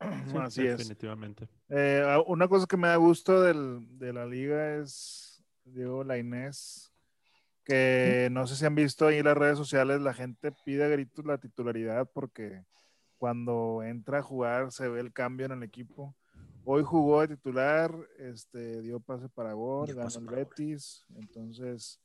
[0.30, 0.78] Sí, Así es.
[0.78, 1.48] definitivamente.
[1.68, 6.92] Eh, a- una cosa que me da gusto del- de la liga es Diego Lainez,
[7.64, 10.88] que no sé si han visto ahí en las redes sociales, la gente pide a
[10.88, 12.64] gritos la titularidad porque
[13.22, 16.12] cuando entra a jugar se ve el cambio en el equipo.
[16.64, 20.44] Hoy jugó de titular, este, dio pase para gol, Dio ganó el para gol.
[20.44, 22.00] Betis, entonces,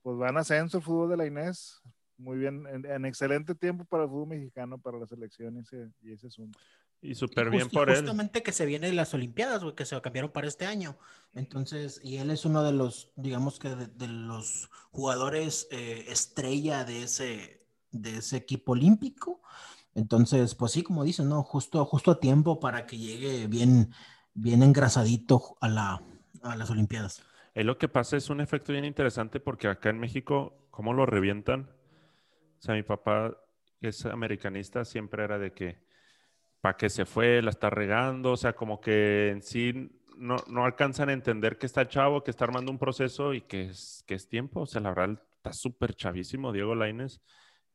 [0.00, 1.82] pues van a ascenso el fútbol de la Inés.
[2.16, 5.90] Muy bien, en, en excelente tiempo para el fútbol mexicano, para la selección y ese,
[6.02, 6.56] y ese asunto.
[7.02, 7.96] Y súper bien por él.
[7.96, 10.96] Justamente que se vienen las Olimpiadas, güey, que se cambiaron para este año.
[11.32, 16.84] Entonces, y él es uno de los, digamos que de, de los jugadores eh, estrella
[16.84, 19.42] de ese, de ese equipo olímpico.
[20.00, 21.42] Entonces, pues sí, como dicen, ¿no?
[21.42, 23.92] Justo, justo a tiempo para que llegue bien,
[24.32, 26.02] bien engrasadito a, la,
[26.42, 27.22] a las Olimpiadas.
[27.54, 31.04] Ahí lo que pasa es un efecto bien interesante porque acá en México, ¿cómo lo
[31.04, 31.68] revientan?
[32.58, 33.36] O sea, mi papá,
[33.80, 35.78] es americanista, siempre era de que,
[36.60, 37.42] ¿para qué se fue?
[37.42, 38.32] La está regando.
[38.32, 42.30] O sea, como que en sí no, no alcanzan a entender que está chavo, que
[42.30, 44.60] está armando un proceso y que es, que es tiempo.
[44.62, 47.20] O sea, la verdad, está súper chavísimo Diego Lainez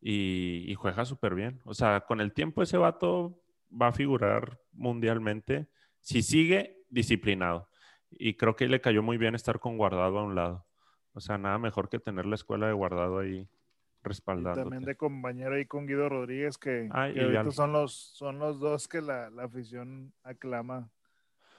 [0.08, 1.60] y, y juega súper bien.
[1.66, 3.42] O sea, con el tiempo ese vato
[3.72, 5.68] va a figurar mundialmente
[6.00, 7.68] si sigue disciplinado.
[8.12, 10.68] Y creo que le cayó muy bien estar con guardado a un lado.
[11.14, 13.50] O sea, nada mejor que tener la escuela de guardado ahí
[14.04, 14.62] respaldando.
[14.62, 17.94] también de compañero ahí con Guido Rodríguez, que, Ah, que y ahorita al- son los,
[17.96, 20.92] son los dos que la, la afición aclama.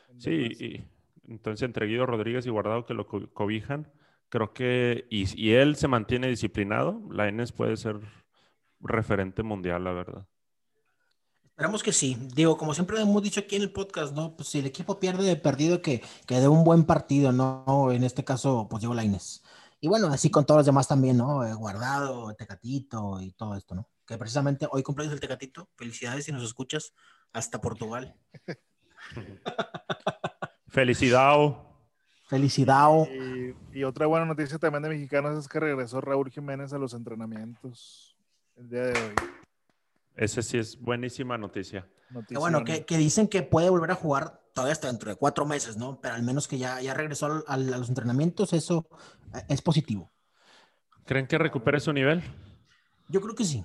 [0.08, 0.84] en Sí, y
[1.32, 3.90] entonces entre Guido Rodríguez y Guardado que lo co- cobijan,
[4.28, 7.96] creo que, y, y él se mantiene disciplinado, la Enes puede ser
[8.88, 10.26] referente mundial, la verdad.
[11.56, 12.18] Esperamos que sí.
[12.34, 14.36] Digo, como siempre hemos dicho aquí en el podcast, ¿no?
[14.36, 17.90] Pues si el equipo pierde de perdido, que, que dé un buen partido, ¿no?
[17.92, 19.42] En este caso, pues Diego Laines.
[19.80, 21.46] Y bueno, así con todos los demás también, ¿no?
[21.46, 23.88] Eh, Guardado, Tecatito y todo esto, ¿no?
[24.06, 25.70] Que precisamente hoy cumpleaños el Tecatito.
[25.76, 26.92] Felicidades si nos escuchas
[27.32, 28.14] hasta Portugal.
[30.68, 31.56] Felicidad.
[32.28, 32.90] Felicidad.
[33.10, 36.92] Y, y, otra buena noticia también de mexicanos es que regresó Raúl Jiménez a los
[36.92, 38.15] entrenamientos
[38.56, 39.14] el día de hoy.
[40.16, 41.86] Ese sí es buenísima noticia.
[42.30, 45.76] Bueno, que, que, dicen que puede volver a jugar todavía hasta dentro de cuatro meses,
[45.76, 46.00] ¿no?
[46.00, 48.88] Pero al menos que ya, ya regresó a, a los entrenamientos, eso
[49.34, 50.10] eh, es positivo.
[51.04, 52.22] ¿Creen que recupere su nivel?
[53.08, 53.64] Yo creo que sí.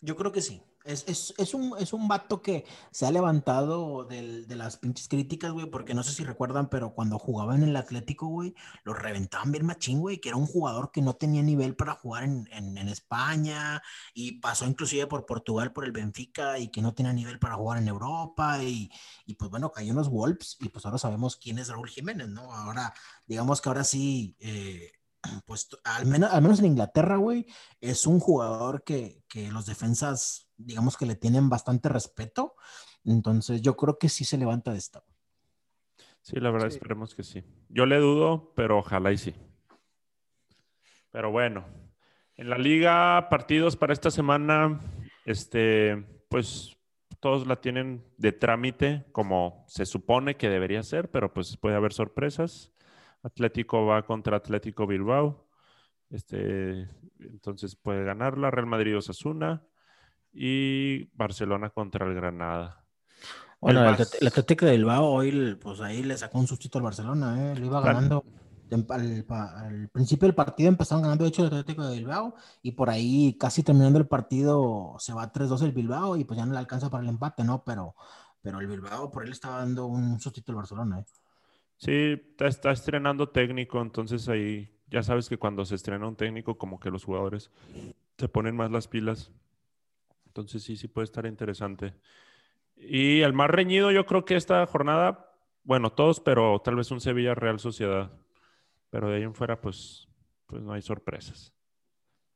[0.00, 0.62] Yo creo que sí.
[0.84, 5.08] Es, es, es, un, es un vato que se ha levantado del, de las pinches
[5.08, 8.54] críticas, güey, porque no sé si recuerdan, pero cuando jugaba en el Atlético, güey,
[8.84, 12.24] lo reventaban bien machín, güey, que era un jugador que no tenía nivel para jugar
[12.24, 13.82] en, en, en, España
[14.12, 17.78] y pasó inclusive por Portugal, por el Benfica y que no tenía nivel para jugar
[17.78, 18.90] en Europa y,
[19.24, 22.28] y pues bueno, cayó en los Wolves y pues ahora sabemos quién es Raúl Jiménez,
[22.28, 22.52] ¿no?
[22.52, 22.92] Ahora,
[23.26, 24.36] digamos que ahora sí...
[24.38, 24.92] Eh,
[25.46, 27.46] pues al menos, al menos en Inglaterra, güey,
[27.80, 32.54] es un jugador que, que, los defensas, digamos que le tienen bastante respeto.
[33.04, 35.04] Entonces yo creo que sí se levanta de esta.
[36.22, 36.76] Sí, la verdad, sí.
[36.76, 37.44] esperemos que sí.
[37.68, 39.34] Yo le dudo, pero ojalá y sí.
[41.10, 41.64] Pero bueno,
[42.36, 44.80] en la liga, partidos para esta semana,
[45.24, 46.76] este, pues
[47.20, 51.92] todos la tienen de trámite como se supone que debería ser, pero pues puede haber
[51.92, 52.73] sorpresas.
[53.24, 55.48] Atlético va contra Atlético Bilbao.
[56.10, 59.62] Este, entonces puede ganar la Real Madrid Osasuna
[60.32, 62.84] y Barcelona contra el Granada.
[63.60, 64.16] Bueno, el, más...
[64.20, 67.56] el, Atlético de Bilbao hoy, pues ahí le sacó un sustito al Barcelona, ¿eh?
[67.58, 68.24] Lo iba ganando.
[68.90, 72.90] Al, al, principio del partido empezaron ganando, de hecho, el Atlético de Bilbao y por
[72.90, 76.58] ahí casi terminando el partido se va 3-2 el Bilbao y pues ya no le
[76.58, 77.62] alcanza para el empate, ¿no?
[77.64, 77.94] Pero,
[78.42, 81.04] pero el Bilbao por él estaba dando un sustito al Barcelona, ¿eh?
[81.84, 86.56] Sí, está, está, estrenando técnico, entonces ahí ya sabes que cuando se estrena un técnico,
[86.56, 87.50] como que los jugadores
[88.16, 89.30] se ponen más las pilas.
[90.24, 91.92] Entonces sí, sí puede estar interesante.
[92.74, 95.30] Y el más reñido, yo creo que esta jornada,
[95.62, 98.10] bueno, todos, pero tal vez un Sevilla Real Sociedad.
[98.88, 100.08] Pero de ahí en fuera, pues,
[100.46, 101.53] pues no hay sorpresas.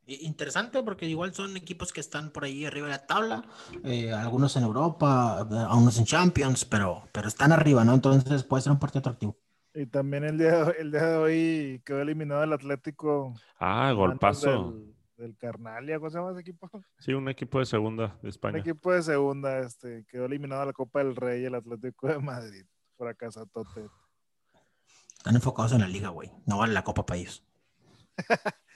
[0.08, 3.44] Interesante porque igual son equipos que están por ahí arriba de la tabla,
[3.84, 7.92] eh, algunos en Europa, algunos en Champions, pero, pero están arriba, ¿no?
[7.92, 9.36] Entonces puede ser un partido atractivo.
[9.74, 13.34] Y también el día, de, el día de hoy quedó eliminado el Atlético.
[13.58, 14.72] Ah, golpazo.
[14.72, 16.70] Del, del, Carnalia, ¿cómo se llama ese equipo?
[16.98, 18.54] Sí, un equipo de segunda de España.
[18.54, 22.64] Un equipo de segunda, este, quedó eliminado la Copa del Rey, el Atlético de Madrid.
[22.96, 23.84] Fracasatote.
[25.18, 26.32] Están enfocados en la liga, güey.
[26.46, 27.44] No vale la Copa para ellos.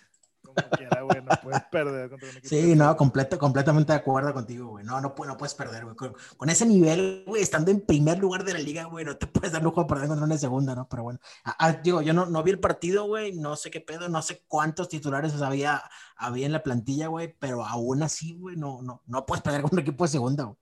[0.55, 2.49] como quiera, güey, no puedes perder contra un equipo.
[2.49, 4.85] Sí, no, completo, completamente de acuerdo contigo, güey.
[4.85, 5.97] No, no, no puedes perder, güey.
[5.97, 9.27] Con, con, ese nivel, güey, estando en primer lugar de la liga, güey, no te
[9.27, 10.89] puedes dar lujo de perder contra una segunda, ¿no?
[10.89, 14.09] Pero bueno, ah, digo, yo no, no vi el partido, güey, no sé qué pedo,
[14.09, 15.83] no sé cuántos titulares había,
[16.17, 19.71] había en la plantilla, güey, pero aún así, güey, no, no, no puedes perder con
[19.73, 20.57] un equipo de segunda, güey.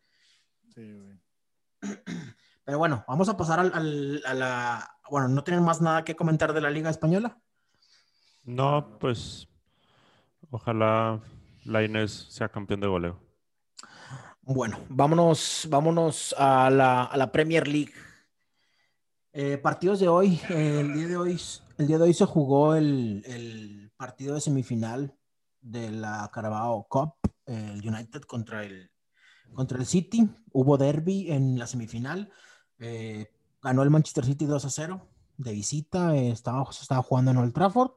[0.75, 1.21] Sí, güey.
[2.65, 4.97] Pero bueno, vamos a pasar al, al, a la...
[5.11, 7.37] Bueno, ¿no tienen más nada que comentar de la Liga Española?
[8.45, 9.50] No, pues
[10.51, 11.21] Ojalá
[11.65, 13.21] la Inés sea campeón de goleo.
[14.43, 17.93] Bueno, vámonos, vámonos a la, a la Premier League.
[19.33, 21.41] Eh, partidos de hoy, eh, el, día de hoy,
[21.79, 25.15] el día de hoy se jugó el, el partido de semifinal
[25.61, 27.15] de la Carabao Cup,
[27.47, 28.91] el United contra el,
[29.55, 30.29] contra el City.
[30.53, 32.33] Hubo derby en la semifinal.
[32.79, 33.31] Eh,
[33.63, 36.17] ganó el Manchester City 2 a 0 de visita.
[36.17, 37.93] estaba, estaba jugando en Old Trafford.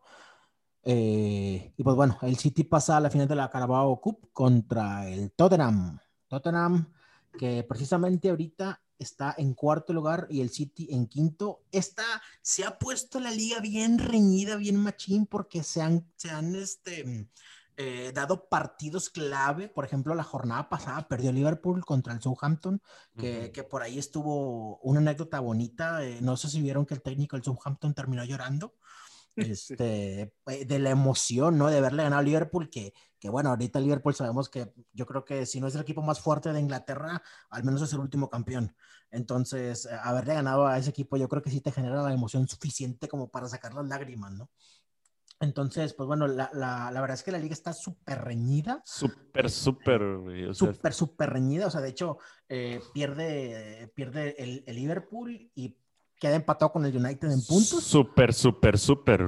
[0.84, 5.08] Eh, y pues bueno, el City pasa a la final de la Carabao Cup contra
[5.08, 6.00] el Tottenham.
[6.28, 6.92] Tottenham,
[7.38, 11.64] que precisamente ahorita está en cuarto lugar y el City en quinto.
[11.72, 12.04] Esta
[12.42, 17.30] se ha puesto la liga bien reñida, bien machín, porque se han, se han este,
[17.78, 19.70] eh, dado partidos clave.
[19.70, 22.82] Por ejemplo, la jornada pasada perdió Liverpool contra el Southampton,
[23.18, 23.52] que, uh -huh.
[23.52, 26.04] que por ahí estuvo una anécdota bonita.
[26.04, 28.74] Eh, no sé si vieron que el técnico del Southampton terminó llorando
[29.36, 30.66] este, sí.
[30.66, 31.68] de la emoción, ¿no?
[31.70, 35.46] De verle ganado a Liverpool, que, que bueno, ahorita Liverpool sabemos que yo creo que
[35.46, 38.76] si no es el equipo más fuerte de Inglaterra, al menos es el último campeón.
[39.12, 42.48] Entonces, eh, haberle ganado a ese equipo, yo creo que sí te genera la emoción
[42.48, 44.50] suficiente como para sacar las lágrimas, ¿no?
[45.40, 48.82] Entonces, pues bueno, la, la, la, verdad es que la liga está súper reñida.
[48.86, 50.02] Súper, súper.
[50.02, 51.68] O sea, súper, súper reñida.
[51.68, 52.18] O sea, de hecho,
[52.48, 55.78] eh, pierde, pierde el, el, Liverpool y
[56.24, 57.84] queda empatado con el United en puntos.
[57.84, 59.22] Súper, súper, súper.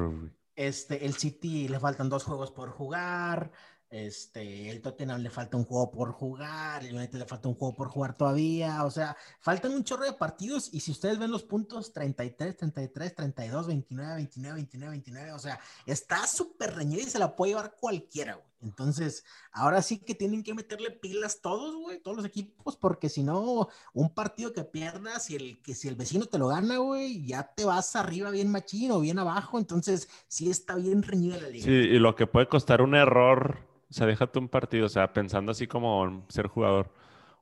[0.56, 3.52] Este, el City le faltan dos juegos por jugar.
[3.90, 7.76] Este, el Tottenham le falta un juego por jugar, el United le falta un juego
[7.76, 11.44] por jugar todavía, o sea, faltan un chorro de partidos y si ustedes ven los
[11.44, 17.20] puntos 33, 33, 32, 29, 29, 29, 29, o sea, está súper reñida y se
[17.20, 18.48] la puede llevar cualquiera, güey.
[18.62, 23.24] Entonces, ahora sí que tienen que meterle pilas todos, güey, todos los equipos, porque si
[23.24, 27.26] no, un partido que pierdas y el que si el vecino te lo gana, güey,
[27.26, 31.50] ya te vas arriba bien machino o bien abajo, entonces sí está bien reñida la
[31.50, 31.66] liga.
[31.66, 35.14] Sí, y lo que puede costar un error, o sea, déjate un partido, o sea,
[35.14, 36.92] pensando así como ser jugador,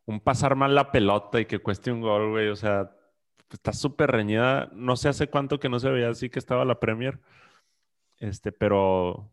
[0.06, 2.92] un pasar mal la pelota y que cueste un gol, güey, o sea,
[3.50, 6.80] está súper reñida, no sé hace cuánto que no se veía así que estaba la
[6.80, 7.22] Premier,
[8.18, 9.30] este, pero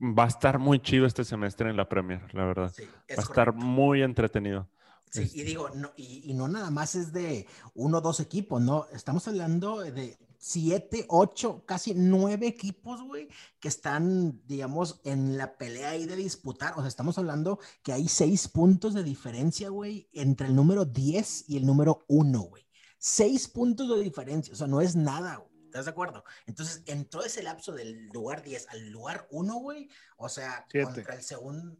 [0.00, 2.72] va a estar muy chido este semestre en la Premier, la verdad.
[2.74, 4.68] Sí, va es a estar muy entretenido.
[5.10, 8.20] Sí, Este- y digo, no, y, y no nada más es de uno o dos
[8.20, 8.86] equipos, ¿no?
[8.92, 13.28] Estamos hablando de siete, ocho, casi nueve equipos, güey,
[13.58, 16.74] que están, digamos, en la pelea ahí de disputar.
[16.76, 21.48] O sea, estamos hablando que hay seis puntos de diferencia, güey, entre el número 10
[21.48, 22.64] y el número 1, güey.
[22.98, 25.47] Seis puntos de diferencia, o sea, no es nada, güey.
[25.68, 26.24] ¿Estás de acuerdo?
[26.46, 30.84] Entonces, en todo ese lapso del lugar 10 al lugar 1, güey, o sea, Siete.
[30.94, 31.76] contra el segundo...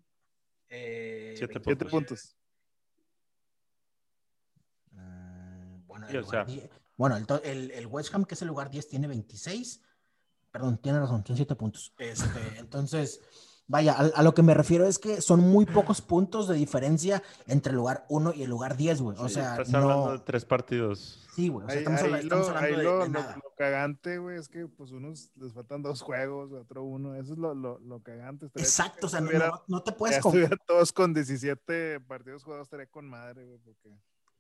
[0.69, 2.37] eh, Siete 20, Siete puntos.
[4.91, 8.35] Mm, Bueno, Sí, el, o lugar sea- die- bueno el, el- el West Ham, que
[8.35, 9.81] es el lugar 10, tiene 26.
[10.51, 11.95] Perdón, tiene razón, son 7 puntos.
[11.99, 13.21] Este, entonces,
[13.69, 17.23] vaya, a, a lo que me refiero es que son muy pocos puntos de diferencia
[17.47, 19.17] entre el lugar 1 y el lugar 10, güey.
[19.19, 20.23] O Sí, sea, estás hablando de no.
[20.23, 21.25] tres partidos.
[21.37, 21.67] Sí, güey.
[21.67, 23.37] O sea, Ahí, estamos, ahí habla- estamos lo, hablando ahí de, lo- de lo- nada.
[23.37, 27.15] lo cagante, güey, es que pues unos les faltan dos juegos, otro uno.
[27.15, 28.47] Eso es lo, lo, lo cagante.
[28.47, 32.43] Estaría Exacto, o sea, no, no- no te puedes ya estuviera todos con 17 partidos
[32.43, 33.91] jugados, estaría con madre, güey, porque...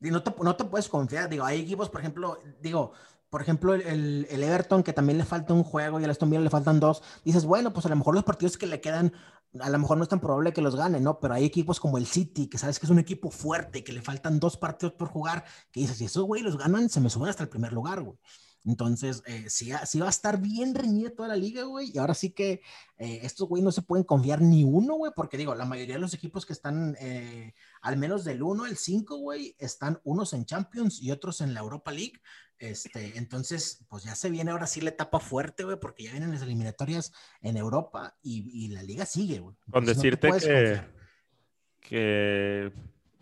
[0.01, 2.93] No te, no te puedes confiar, digo, hay equipos, por ejemplo, digo,
[3.31, 6.31] por ejemplo, el, el- el Everton, que también le falta un juego y al Aston
[6.31, 9.13] Villa le faltan dos, dices, bueno, pues a lo mejor los partidos que le quedan,
[9.61, 11.19] a lo mejor no es tan probable que los gane, ¿no?
[11.21, 14.01] Pero hay equipos como el City, que sabes que es un equipo fuerte, que le
[14.03, 17.31] faltan dos partidos por jugar, que dices, si esos güey los ganan, se me suben
[17.31, 18.17] hasta el primer lugar, güey.
[18.65, 21.91] Entonces, eh, sí, a- sí va a estar bien reñida toda la liga, güey.
[21.95, 22.61] Y ahora sí que
[22.99, 26.01] eh, estos güey no se pueden confiar ni uno, güey, porque digo, la mayoría de
[26.01, 30.45] los equipos que están eh, al menos del 1 al 5, güey, están unos en
[30.45, 32.21] Champions y otros en la Europa League.
[32.59, 36.33] Este, entonces, pues ya se viene ahora sí la etapa fuerte, güey, porque ya vienen
[36.33, 39.57] las eliminatorias en Europa y, y la liga sigue, güey.
[39.71, 40.81] Con no decirte puedes que,
[41.81, 42.73] que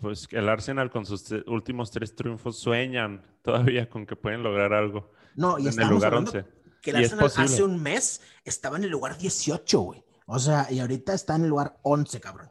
[0.01, 4.72] pues que el Arsenal con sus últimos tres triunfos sueñan todavía con que pueden lograr
[4.72, 6.45] algo No, y en el lugar hablando 11.
[6.82, 10.05] que el Arsenal hace un mes estaba en el lugar 18, güey.
[10.26, 12.51] O sea, y ahorita está en el lugar 11, cabrón.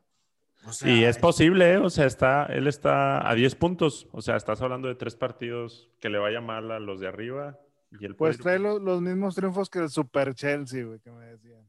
[0.68, 1.78] O sea, Y es posible, ¿eh?
[1.78, 4.08] o sea, está, él está a 10 puntos.
[4.12, 7.60] O sea, estás hablando de tres partidos que le vaya mal a los de arriba.
[8.00, 11.12] Y él puede Pues trae lo- los mismos triunfos que el Super Chelsea, güey, que
[11.12, 11.62] me decían.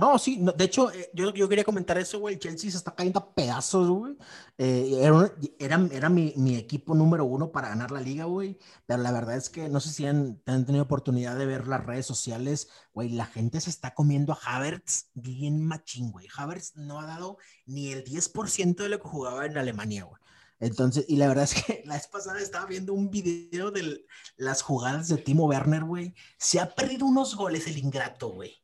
[0.00, 2.36] No, sí, de hecho, eh, yo, yo quería comentar eso, güey.
[2.36, 4.16] El Chelsea se está cayendo a pedazos, güey.
[4.56, 8.58] Eh, era era, era mi, mi equipo número uno para ganar la liga, güey.
[8.86, 11.84] Pero la verdad es que no sé si han, han tenido oportunidad de ver las
[11.84, 13.10] redes sociales, güey.
[13.10, 16.28] La gente se está comiendo a Havertz bien machín, güey.
[16.34, 17.36] Havertz no ha dado
[17.66, 20.22] ni el 10% de lo que jugaba en Alemania, güey.
[20.60, 24.06] Entonces, y la verdad es que la vez pasada estaba viendo un video de
[24.38, 26.14] las jugadas de Timo Werner, güey.
[26.38, 28.59] Se ha perdido unos goles el ingrato, güey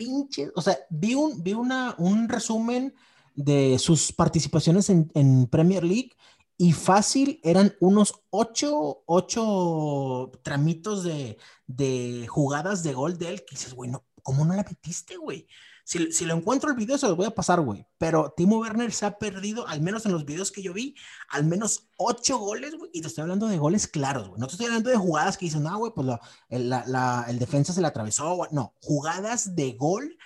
[0.00, 2.94] pinche, o sea, vi un, vi una, un resumen
[3.34, 6.12] de sus participaciones en, en Premier League
[6.56, 11.36] y fácil eran unos ocho, ocho tramitos de,
[11.66, 15.46] de jugadas de gol de él que dices, güey, no, ¿cómo no la metiste, güey?
[15.84, 17.86] Si, si lo encuentro el video, se los voy a pasar, güey.
[17.98, 20.94] Pero Timo Werner se ha perdido, al menos en los videos que yo vi,
[21.28, 22.90] al menos ocho goles, güey.
[22.94, 24.40] Y te estoy hablando de goles claros, güey.
[24.40, 27.26] No te estoy hablando de jugadas que dicen, no, güey, pues la- el, la- la-
[27.32, 28.34] defensa se le atravesó.
[28.36, 28.50] güey".
[28.52, 30.16] No, jugadas de gol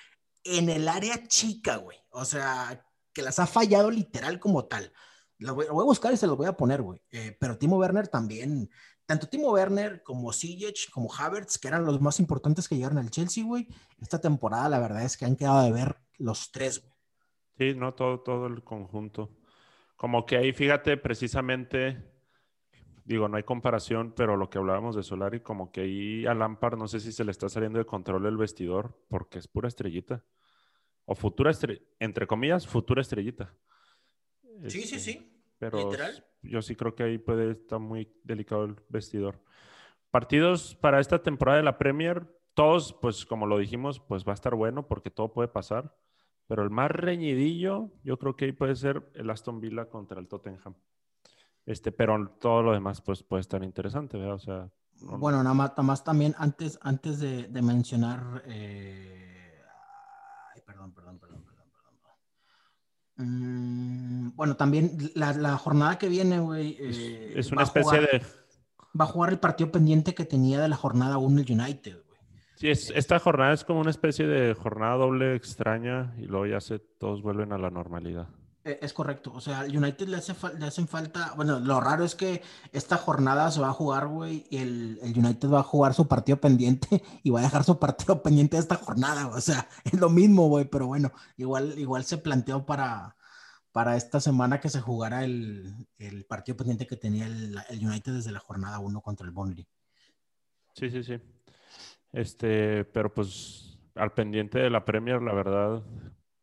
[0.44, 1.98] en el área chica, güey.
[2.10, 4.92] O sea, que las ha fallado literal como tal.
[5.38, 7.00] Lo voy, lo voy a buscar y se los voy a poner, güey.
[7.10, 8.70] Eh, pero Timo Werner también,
[9.06, 13.10] tanto Timo Werner como Sijic, como Havertz, que eran los más importantes que llegaron al
[13.10, 13.68] Chelsea, güey.
[14.00, 16.92] Esta temporada, la verdad es que han quedado de ver los tres, güey.
[17.58, 19.30] Sí, no, todo, todo el conjunto.
[19.96, 22.02] Como que ahí, fíjate, precisamente,
[23.04, 26.76] digo, no hay comparación, pero lo que hablábamos de Solari, como que ahí a Lampard
[26.76, 30.24] no sé si se le está saliendo de control el vestidor, porque es pura estrellita.
[31.04, 33.54] O futura estrellita, entre comillas, futura estrellita.
[34.66, 35.33] Sí, sí, Este, sí.
[35.70, 36.26] Pero Literal.
[36.42, 39.40] yo sí creo que ahí puede estar muy delicado el vestidor.
[40.10, 44.34] Partidos para esta temporada de la Premier, todos, pues como lo dijimos, pues va a
[44.34, 45.96] estar bueno porque todo puede pasar.
[46.46, 50.28] Pero el más reñidillo, yo creo que ahí puede ser el Aston Villa contra el
[50.28, 50.74] Tottenham.
[51.64, 54.34] Este, pero todo lo demás, pues puede estar interesante, ¿verdad?
[54.34, 58.42] O sea, no- Bueno, nada más, nada más también antes, antes de, de mencionar.
[58.46, 59.62] eh,
[60.54, 61.23] Ay, perdón, perdón, perdón, perdón, perdón.
[63.16, 66.76] Mm, bueno, también la, la jornada que viene, güey.
[66.80, 68.22] Es, eh, es una especie jugar- de...
[68.98, 72.20] Va a jugar el partido pendiente que tenía de la jornada 1 el United, güey.
[72.56, 76.60] Sí, es, esta jornada es como una especie de jornada doble extraña y luego ya
[76.60, 78.28] se, todos vuelven a la normalidad.
[78.64, 82.04] Eh, Es correcto, o sea, al United le, hace le hacen falta, bueno, lo raro
[82.04, 82.42] es que
[82.72, 86.08] esta jornada se va a jugar, güey, y el, el United va a jugar su
[86.08, 89.94] partido pendiente y va a dejar su partido pendiente de esta jornada, o sea, es
[89.94, 93.16] lo mismo, güey, pero bueno, igual, igual se planteó para,
[93.70, 98.14] para esta semana que se jugara el, el partido pendiente que tenía el, el United
[98.14, 99.68] desde la jornada 1 contra el Burnley.
[100.74, 101.20] Sí, sí, sí.
[102.12, 105.82] Este, pero pues al pendiente de la Premier, la verdad,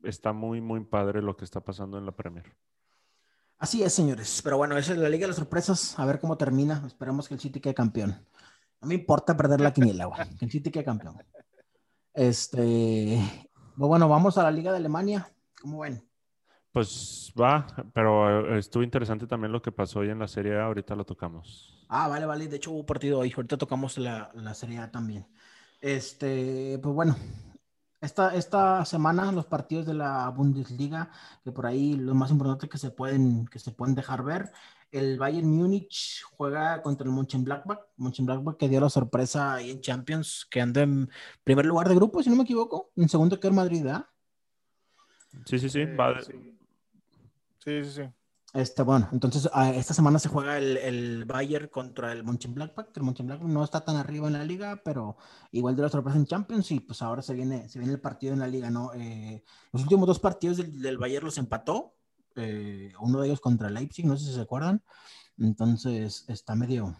[0.03, 2.55] está muy, muy padre lo que está pasando en la Premier.
[3.57, 6.35] Así es, señores, pero bueno, esa es la Liga de las Sorpresas, a ver cómo
[6.35, 8.25] termina, esperemos que el City quede campeón.
[8.81, 10.19] No me importa perder la quiniela, güey.
[10.37, 11.15] Que el City quede campeón.
[12.13, 13.19] Este.
[13.77, 15.31] pues Bueno, vamos a la Liga de Alemania.
[15.61, 16.03] ¿Cómo ven?
[16.71, 20.65] Pues va, pero eh, estuvo interesante también lo que pasó hoy en la Serie A,
[20.65, 21.85] ahorita lo tocamos.
[21.89, 22.47] Ah, vale, vale.
[22.47, 23.31] De hecho, hubo partido hoy.
[23.35, 25.27] Ahorita tocamos la, la Serie A también.
[25.81, 27.15] Este, pues bueno.
[28.01, 31.11] Esta, esta semana los partidos de la Bundesliga,
[31.43, 34.51] que por ahí lo más importante que se pueden, que se pueden dejar ver.
[34.91, 37.79] El Bayern Múnich juega contra el Mönchengladbach.
[37.97, 41.11] Mönchengladbach que dio la sorpresa ahí en Champions, que anda en
[41.43, 42.89] primer lugar de grupo, si no me equivoco.
[42.95, 44.09] En segundo que el Madrid, ¿ah?
[45.45, 46.31] Sí, sí, sí, Eh, va de- sí.
[47.59, 48.09] sí, sí, sí.
[48.53, 52.99] Este, bueno, entonces ah, esta semana se juega el, el Bayern contra el Mönchengladbach, que
[52.99, 55.15] el Mönchengladbach no está tan arriba en la liga, pero
[55.51, 58.33] igual de la sorpresa en Champions y pues ahora se viene, se viene el partido
[58.33, 58.91] en la liga, ¿no?
[58.93, 59.41] Eh,
[59.71, 61.95] los últimos dos partidos del, del Bayern los empató,
[62.35, 64.83] eh, uno de ellos contra Leipzig, no sé si se acuerdan,
[65.37, 66.97] entonces está medio,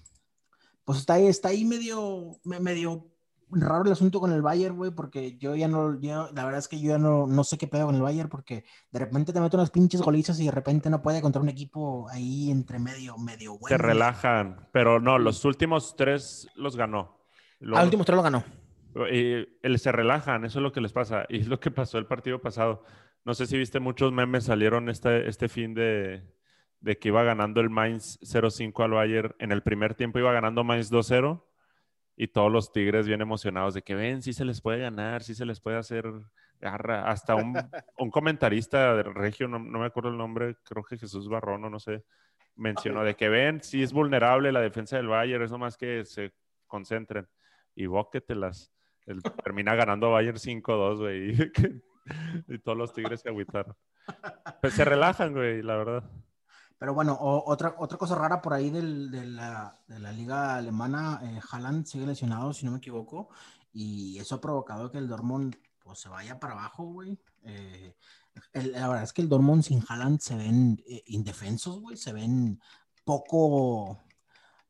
[0.86, 3.12] pues está ahí, está ahí medio, me- medio
[3.52, 6.68] raro el asunto con el Bayern, güey, porque yo ya no, yo, la verdad es
[6.68, 9.41] que yo ya no, no sé qué pedo con el Bayern, porque de repente te
[9.41, 13.18] mete unas pinches golizas y de repente no puede contra un equipo ahí entre medio,
[13.18, 13.68] medio bueno.
[13.76, 17.18] se relajan, pero no, los últimos tres los ganó.
[17.60, 18.43] Luego- Al último tres lo ganó.
[19.12, 21.26] Y el- se relajan, eso es lo que les pasa.
[21.30, 22.84] Y es lo que pasó el partido pasado.
[23.24, 26.24] No sé si viste, muchos memes salieron este, este fin de,
[26.82, 29.36] de que iba ganando el Mainz 0-5 al Bayern.
[29.39, 31.43] En el primer tiempo iba ganando Mainz 2-0
[32.16, 35.34] y todos los Tigres bien emocionados de que ven, sí se les puede ganar, sí
[35.34, 36.05] se les puede hacer
[36.59, 37.09] garra.
[37.09, 37.53] Hasta un,
[37.97, 41.80] un comentarista de Regio, no, no me acuerdo el nombre, creo que Jesús Barrono, no
[41.80, 42.03] sé,
[42.55, 46.34] mencionó de que ven, sí es vulnerable la defensa del Bayern, es nomás que se
[46.68, 47.28] concentren.
[47.74, 48.72] Y bóquetelas.
[49.05, 51.36] El, termina ganando Bayern 5-2, güey.
[52.47, 53.76] Y, y todos los Tigres se agüitaron.
[54.59, 56.03] Pues se relajan, güey, la verdad.
[56.82, 60.56] Pero bueno, o- otra, otra cosa rara por ahí del- de, la, de la liga
[60.56, 63.30] alemana, eh, Haaland sigue lesionado, si no me equivoco,
[63.72, 67.22] y eso ha provocado que el Dortmund pues, se vaya para abajo, güey.
[67.44, 67.96] Eh,
[68.54, 72.14] el- la verdad es que el Dortmund sin Haaland se ven eh, indefensos, güey, se
[72.14, 72.60] ven
[73.04, 74.00] poco,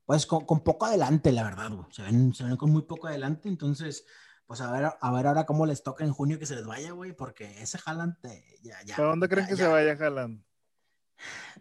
[0.04, 1.86] pues con, con poco adelante, la verdad, güey.
[1.92, 4.04] Se ven, se ven con muy poco adelante, entonces,
[4.46, 6.92] pues a ver, a ver ahora cómo les toca en junio que se les vaya,
[6.92, 8.96] güey, porque ese Haaland eh, ya, ya.
[8.96, 10.44] ¿Para dónde creen ya- que ya- se vaya Haaland?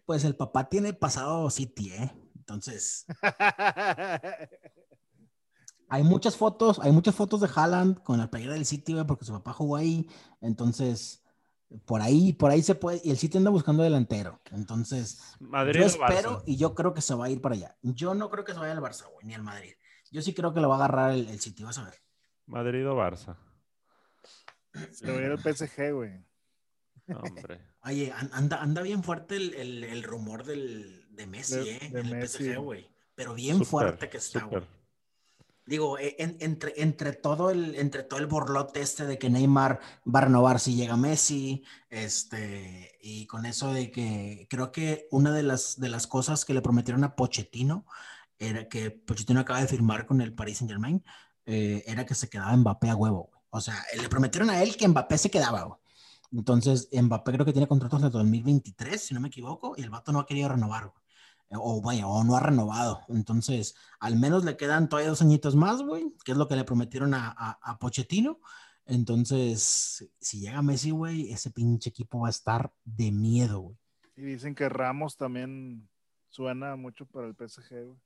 [0.06, 2.12] Pues el papá tiene pasado City, ¿eh?
[2.36, 3.06] Entonces,
[5.88, 9.26] hay muchas fotos, hay muchas fotos de Haaland con la playera del City, güey, porque
[9.26, 10.10] su papá jugó ahí.
[10.42, 11.24] Entonces,
[11.86, 14.42] por ahí, por ahí se puede, y el City anda buscando delantero.
[14.52, 16.44] Entonces, Madrid yo espero Barça.
[16.46, 17.78] y yo creo que se va a ir para allá.
[17.82, 19.74] Yo no creo que se vaya al Barça, güey, ni al Madrid.
[20.12, 21.96] Yo sí creo que lo va a agarrar el, el City, vas a ver.
[22.48, 23.38] Madrid o Barça.
[24.92, 26.26] Se va a ir al PSG, güey.
[27.16, 27.62] Hombre.
[27.84, 31.90] Oye, an- anda, anda bien fuerte el, el- el rumor del, de Messi, De- ¿eh?
[31.92, 32.28] de en el.
[32.28, 32.88] PSG, güey.
[33.16, 34.64] Pero bien fuerte que está, güey.
[35.66, 39.80] Digo, eh, en- entre, entre, todo el, entre todo el borlote este de que Neymar
[40.08, 45.32] va a renovar si llega Messi, este, y con eso de que creo que una
[45.34, 47.86] de las, de las cosas que le prometieron a Pochettino
[48.40, 51.04] era que Pochettino acaba de firmar con el Paris Saint Germain,
[51.46, 53.30] era que se quedaba Mbappé a huevo.
[53.32, 53.42] güey.
[53.52, 55.62] O sea, le prometieron a él que Mbappé se quedaba.
[55.64, 55.80] güey.
[56.32, 60.12] Entonces, Mbappé creo que tiene contratos de 2023, si no me equivoco, y el vato
[60.12, 60.86] no ha querido renovar.
[60.90, 61.02] güey.
[61.54, 63.02] O vaya, o no ha renovado.
[63.10, 66.64] Entonces, al menos le quedan todavía dos añitos más, güey, que es lo que le
[66.64, 68.40] prometieron a, a, a Pochettino.
[68.86, 73.78] Entonces, si llega Messi, güey, ese pinche equipo va a estar de miedo, güey.
[74.16, 75.90] Y dicen que Ramos también
[76.30, 77.98] suena mucho para el PSG, güey.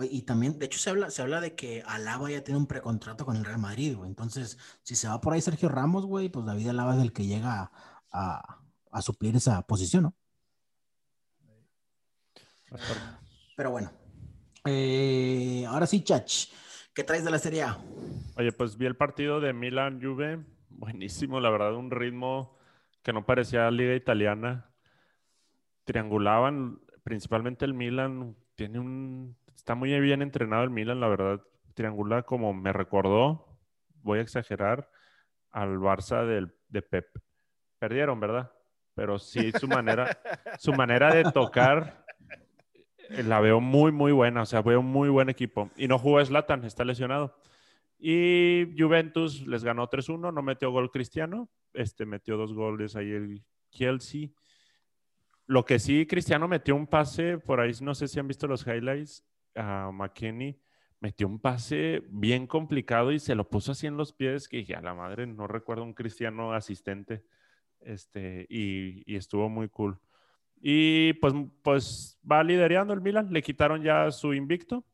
[0.00, 3.26] Y también, de hecho, se habla, se habla de que Alaba ya tiene un precontrato
[3.26, 4.08] con el Real Madrid, güey.
[4.08, 7.26] Entonces, si se va por ahí Sergio Ramos, güey, pues David Alaba es el que
[7.26, 7.72] llega a,
[8.10, 10.14] a, a suplir esa posición, ¿no?
[13.56, 13.92] Pero bueno.
[14.64, 16.46] Eh, ahora sí, Chach,
[16.94, 17.78] ¿qué traes de la Serie A?
[18.36, 22.56] Oye, pues vi el partido de Milan Juve, buenísimo, la verdad, un ritmo
[23.02, 24.70] que no parecía liga italiana.
[25.84, 31.40] Triangulaban, principalmente el Milan, tiene un, está muy bien entrenado el Milan, la verdad.
[31.74, 33.46] Triangula como me recordó,
[34.02, 34.90] voy a exagerar,
[35.52, 37.06] al Barça del, de Pep.
[37.78, 38.50] Perdieron, ¿verdad?
[38.94, 40.18] Pero sí, su manera,
[40.58, 42.04] su manera de tocar
[43.10, 44.42] eh, la veo muy, muy buena.
[44.42, 45.70] O sea, veo muy buen equipo.
[45.76, 47.38] Y no jugó Slatan, está lesionado.
[48.00, 53.44] Y Juventus les ganó 3-1, no metió gol Cristiano, este metió dos goles ahí el
[53.70, 54.30] Chelsea.
[55.46, 58.66] Lo que sí, Cristiano metió un pase, por ahí no sé si han visto los
[58.66, 60.60] highlights, a McKinney
[61.00, 64.74] metió un pase bien complicado y se lo puso así en los pies que dije,
[64.74, 67.24] a la madre, no recuerdo un Cristiano asistente,
[67.80, 69.98] este, y, y estuvo muy cool.
[70.60, 74.84] Y pues, pues va liderando el Milan, le quitaron ya su invicto,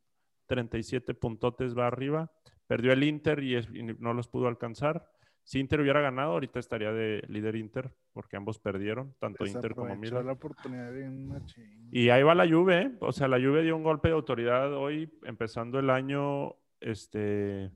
[0.46, 2.32] 37 puntotes va arriba
[2.68, 3.56] Perdió el Inter y,
[3.98, 5.10] no los pudo alcanzar.
[5.48, 9.96] Si Inter hubiera ganado, ahorita estaría de líder Inter, porque ambos perdieron, tanto Inter como
[9.96, 10.26] Milan.
[10.26, 11.42] La oportunidad de una
[11.90, 12.92] y ahí va la Juve, ¿eh?
[13.00, 17.70] o sea, la Juve dio un golpe de autoridad hoy, empezando el año, este,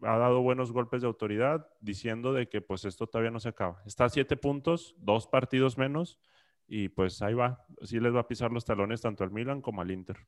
[0.00, 3.82] ha dado buenos golpes de autoridad, diciendo de que pues esto todavía no se acaba.
[3.84, 6.18] Está a siete puntos, dos partidos menos,
[6.66, 7.66] y pues ahí va.
[7.82, 10.26] Sí les va a pisar los talones tanto al Milan como al Inter.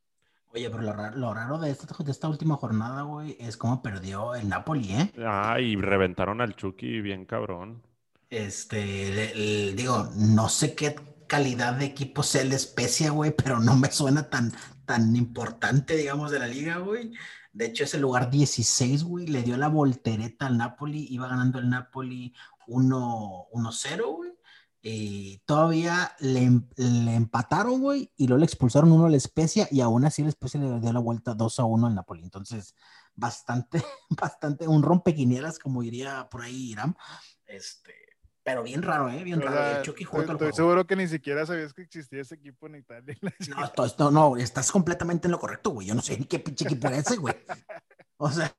[0.55, 4.49] Oye, pero lo raro, de, esta, de esta última jornada, güey, es cómo perdió el
[4.49, 5.13] Napoli, ¿eh?
[5.19, 7.83] Ah, y reventaron al Chucky bien cabrón.
[8.31, 13.91] Este, digo, no sé qué calidad de equipo sea el Especia, güey, pero no me
[13.91, 14.53] suena tan,
[14.87, 17.13] tan importante, digamos, de la liga, güey.
[17.53, 21.69] De hecho, ese lugar 16, güey, le dio la voltereta al Napoli, iba ganando el
[21.69, 22.35] Napoli
[22.67, 24.26] 1-0, güey
[24.89, 29.80] y todavía le, le empataron, güey, y luego le expulsaron uno a la Especia y
[29.80, 32.22] aún así la Especia le dio la vuelta 2 a 1 al Napoli.
[32.22, 32.76] Entonces,
[33.16, 36.95] bastante, bastante, un rompequinieras, como diría por ahí Iram.
[37.47, 37.95] Este,
[38.45, 39.24] pero bien raro, ¿eh?
[39.24, 39.82] Bien raro.
[39.82, 43.16] Chucky estoy, seguro que ni siquiera sabías que existía ese equipo en Italia.
[43.76, 45.89] No, esto, no, estás completamente en lo correcto, güey.
[45.89, 47.34] Yo no sé ni qué pinche equipo es ese, güey.
[48.18, 48.57] O sea,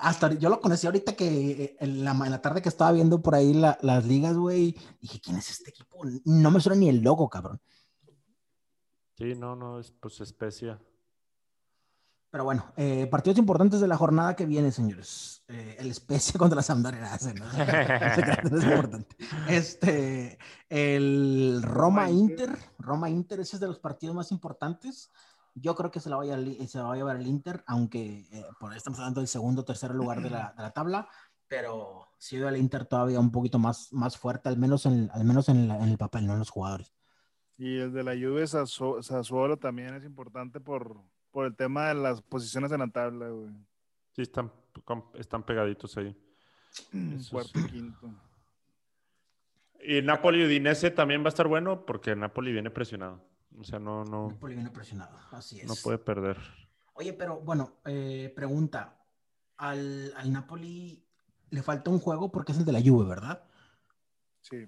[0.00, 3.22] hasta yo lo conocí ahorita que eh, en la, en la tarde que estaba viendo
[3.22, 6.02] por ahí las ligas, güey, dije, ¿quién es este equipo?
[6.24, 7.60] No me suena ni el logo, cabrón.
[9.16, 10.80] Sí, no, no, es pues especia.
[12.32, 15.44] Pero bueno, eh, partidos importantes de la jornada que viene, señores.
[15.48, 17.02] Eh, el Especia contra la Sampdoria,
[17.34, 18.56] ¿no?
[18.56, 19.16] es importante.
[19.50, 20.38] Este,
[20.70, 25.10] el Roma Inter, Roma Inter, ese es de los partidos más importantes.
[25.54, 28.72] Yo creo que se la, vaya, se va a llevar el Inter, aunque eh, por
[28.72, 31.08] ahí estamos hablando del segundo o tercer lugar de la, de la tabla,
[31.48, 35.24] pero sí veo al Inter todavía un poquito más, más fuerte, al menos, en, al
[35.24, 36.94] menos en, en el papel, no en los jugadores.
[37.58, 40.96] Y el de la Juve Sassuolo también es importante por,
[41.30, 43.50] por el tema de las posiciones en la tabla, güey.
[44.12, 44.52] Sí, están,
[45.14, 46.16] están pegaditos ahí.
[47.30, 48.10] Cuarto y quinto.
[49.84, 53.22] Y Napoli Udinese también va a estar bueno porque Napoli viene presionado.
[53.58, 54.38] O sea, no, no.
[54.72, 55.66] Presionado, así es.
[55.66, 56.38] No puede perder.
[56.94, 58.98] Oye, pero bueno, eh, pregunta.
[59.56, 61.06] Al, al, Napoli
[61.50, 63.44] le falta un juego porque es el de la Juve, ¿verdad?
[64.40, 64.66] Sí.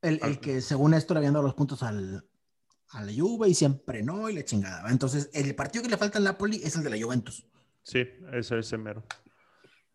[0.00, 2.24] El, el que según esto le habían dado los puntos al,
[2.90, 4.90] a la Juve y siempre no, y le chingada.
[4.90, 7.46] Entonces, el partido que le falta al Napoli es el de la Juventus.
[7.82, 9.04] Sí, ese es el mero.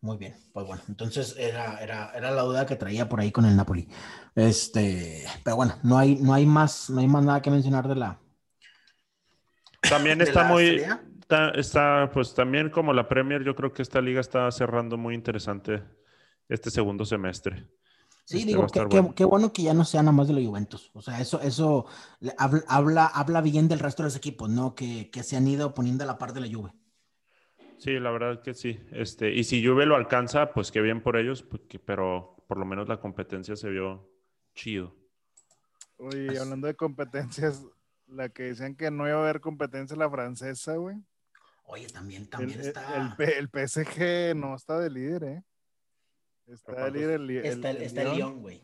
[0.02, 3.44] Muy bien, pues bueno, entonces era, era, era, la duda que traía por ahí con
[3.44, 3.86] el Napoli.
[4.34, 7.96] Este, pero bueno, no hay, no hay más, no hay más nada que mencionar de
[7.96, 8.18] la.
[9.82, 10.82] También está muy,
[11.54, 15.82] está, pues también como la Premier, yo creo que esta liga está cerrando muy interesante
[16.48, 17.68] este segundo semestre.
[18.24, 18.66] Sí, este digo,
[19.14, 19.52] qué bueno.
[19.52, 20.90] que ya no sea nada más de la Juventus.
[20.94, 21.86] O sea, eso, eso
[22.38, 24.74] habla, habla, bien del resto de los equipos, ¿no?
[24.74, 26.72] Que, que se han ido poniendo a la par de la Juve.
[27.80, 28.78] Sí, la verdad que sí.
[28.92, 32.66] Este, y si Juve lo alcanza, pues qué bien por ellos, porque, pero por lo
[32.66, 34.06] menos la competencia se vio
[34.54, 34.94] chido.
[35.96, 37.64] Oye, pues hablando de competencias,
[38.06, 40.98] la que decían que no iba a haber competencia la francesa, güey.
[41.64, 43.16] Oye, también, también está.
[43.28, 45.44] El, PSG no está de líder, ¿eh?
[46.48, 48.62] Está de líder el, Está, está el Lyon, güey.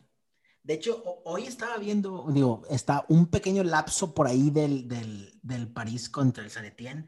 [0.63, 5.73] De hecho, hoy estaba viendo, digo, está un pequeño lapso por ahí del, del, del
[5.73, 7.07] París contra el San Etienne.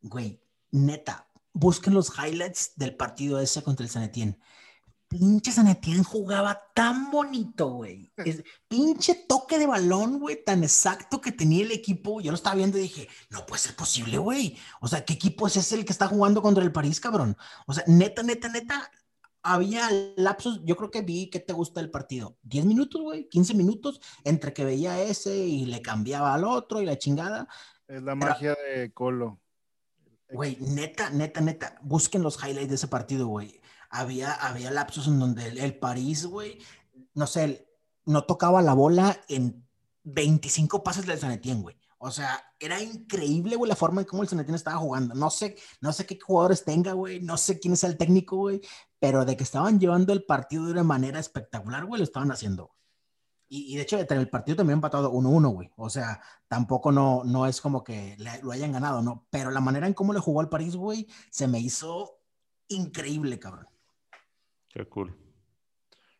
[0.00, 0.40] Güey,
[0.70, 4.38] neta, busquen los highlights del partido ese contra el San Etienne.
[5.12, 8.10] Pinche San Etienne jugaba tan bonito, güey.
[8.66, 12.22] Pinche toque de balón, güey, tan exacto que tenía el equipo.
[12.22, 14.56] Yo lo estaba viendo y dije, no puede ser posible, güey.
[14.80, 17.36] O sea, ¿qué equipo es ese el que está jugando contra el París, cabrón?
[17.66, 18.90] O sea, neta, neta, neta,
[19.42, 22.38] había lapsos, yo creo que vi que te gusta el partido.
[22.44, 26.86] 10 minutos, güey, 15 minutos, entre que veía ese y le cambiaba al otro y
[26.86, 27.46] la chingada.
[27.86, 29.41] Es la magia de Colo.
[30.32, 33.60] Güey, neta, neta, neta, busquen los highlights de ese partido, güey.
[33.90, 36.58] Había, había lapsos en donde el, París, güey,
[37.12, 37.68] no sé,
[38.06, 39.66] no tocaba la bola en
[40.04, 41.76] 25 pases del Sanetien, güey.
[41.98, 45.14] O sea, era increíble, güey, la forma en cómo el Sanetien estaba jugando.
[45.14, 48.62] No sé, no sé qué jugadores tenga, güey, no sé quién es el técnico, güey,
[48.98, 52.74] pero de que estaban llevando el partido de una manera espectacular, güey, lo estaban haciendo.
[53.54, 55.70] Y, y de hecho, en el partido también empatado 1-1, güey.
[55.76, 59.26] O sea, tampoco no, no es como que le- lo hayan ganado, ¿no?
[59.28, 62.18] Pero la manera en cómo le jugó al París, güey, se me hizo
[62.68, 63.66] increíble, cabrón.
[64.70, 65.14] Qué cool.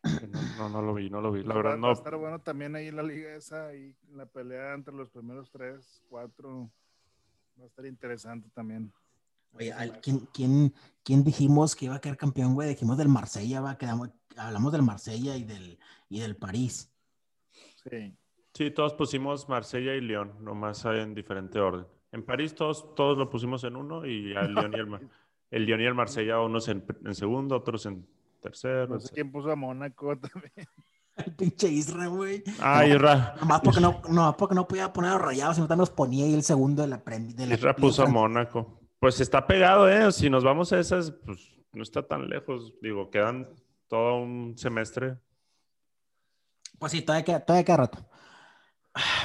[0.03, 1.41] No, no, no lo vi, no lo vi.
[1.41, 1.91] La Va- verdad, Va a no.
[1.93, 6.69] estar bueno también ahí la liga esa, ahí la pelea entre los primeros tres, cuatro.
[7.59, 8.93] Va a estar interesante también.
[9.53, 10.71] Oye, al- ¿quién, quién,
[11.03, 12.69] quién dijimos que iba a quedar campeón, güey?
[12.69, 15.79] Dijimos del Marsella, va, quedamos, hablamos del Marsella y del,
[16.09, 16.92] y del París.
[17.89, 18.15] Sí.
[18.53, 21.87] Sí, todos pusimos Marsella y León, nomás en diferente orden.
[22.11, 25.09] En París todos, todos lo pusimos en uno y el León y el,
[25.49, 28.05] el León y el Marsella, unos en, en segundo, otros en
[28.39, 28.87] tercero.
[28.87, 30.67] No sé quién puso a Mónaco también.
[31.15, 32.43] El pinche Isra, güey.
[32.59, 35.81] Ah, Isra, Nomás porque no, nomás porque no podía poner a los rayados, sino también
[35.81, 38.79] los ponía ahí el segundo de la la Isra puso a Mónaco.
[38.99, 40.11] Pues está pegado, ¿eh?
[40.11, 42.73] Si nos vamos a esas, pues no está tan lejos.
[42.81, 43.49] Digo, quedan
[43.87, 45.17] todo un semestre.
[46.83, 48.05] Pues sí, todavía queda, todavía queda rato.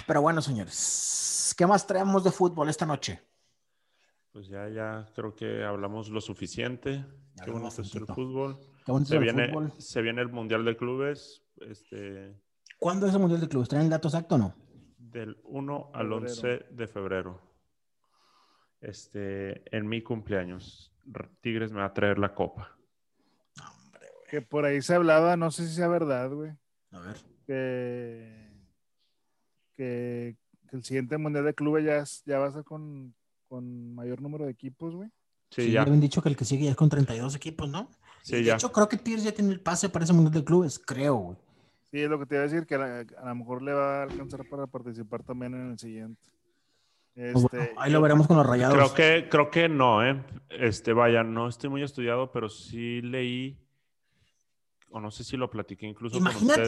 [0.06, 3.20] Pero bueno, señores, ¿qué más traemos de fútbol esta noche?
[4.30, 7.04] Pues ya, ya creo que hablamos lo suficiente.
[7.34, 8.60] Ya Qué bonito es el fútbol.
[8.86, 9.72] Qué bonito Se es el viene, fútbol.
[9.76, 12.40] se viene el Mundial de Clubes este,
[12.78, 13.68] ¿Cuándo es el Mundial de Clubes?
[13.68, 14.54] ¿Traen el dato exacto o no?
[14.96, 16.26] del 1 al Febrero.
[16.28, 17.42] 11 de febrero.
[18.80, 20.94] Este, en mi cumpleaños.
[21.40, 22.78] Tigres me va a traer la copa.
[23.60, 24.26] Hombre, güey.
[24.30, 26.52] Que por ahí se hablaba, no sé si sea verdad, güey,
[26.92, 27.16] A ver.
[27.48, 28.46] Que,
[29.74, 30.36] que,
[30.68, 33.14] que el siguiente mundial de clubes ya, es- ya va a ser con,
[33.48, 35.08] con mayor número de equipos, güey.
[35.50, 35.80] Sí, Sí, ya.
[35.82, 37.90] habían dicho que el que sigue ya es con 32 equipos, ¿no?
[38.22, 38.54] Sí, Y de ya.
[38.56, 41.38] hecho, creo que Tigres ya tiene el pase para ese Mundial de Clubes, creo, güey.
[41.90, 43.72] Sí, es lo que te iba a decir, que a, la- a lo mejor le
[43.72, 46.20] va a alcanzar para participar también en el siguiente.
[47.14, 48.76] Pues Este, bueno, ahí lo veremos con los rayados.
[48.76, 50.22] Creo que, creo que no, ¿eh?
[50.50, 53.58] Este, vaya, no estoy muy estudiado, pero sí leí,
[54.90, 56.22] o no sé si lo platiqué incluso con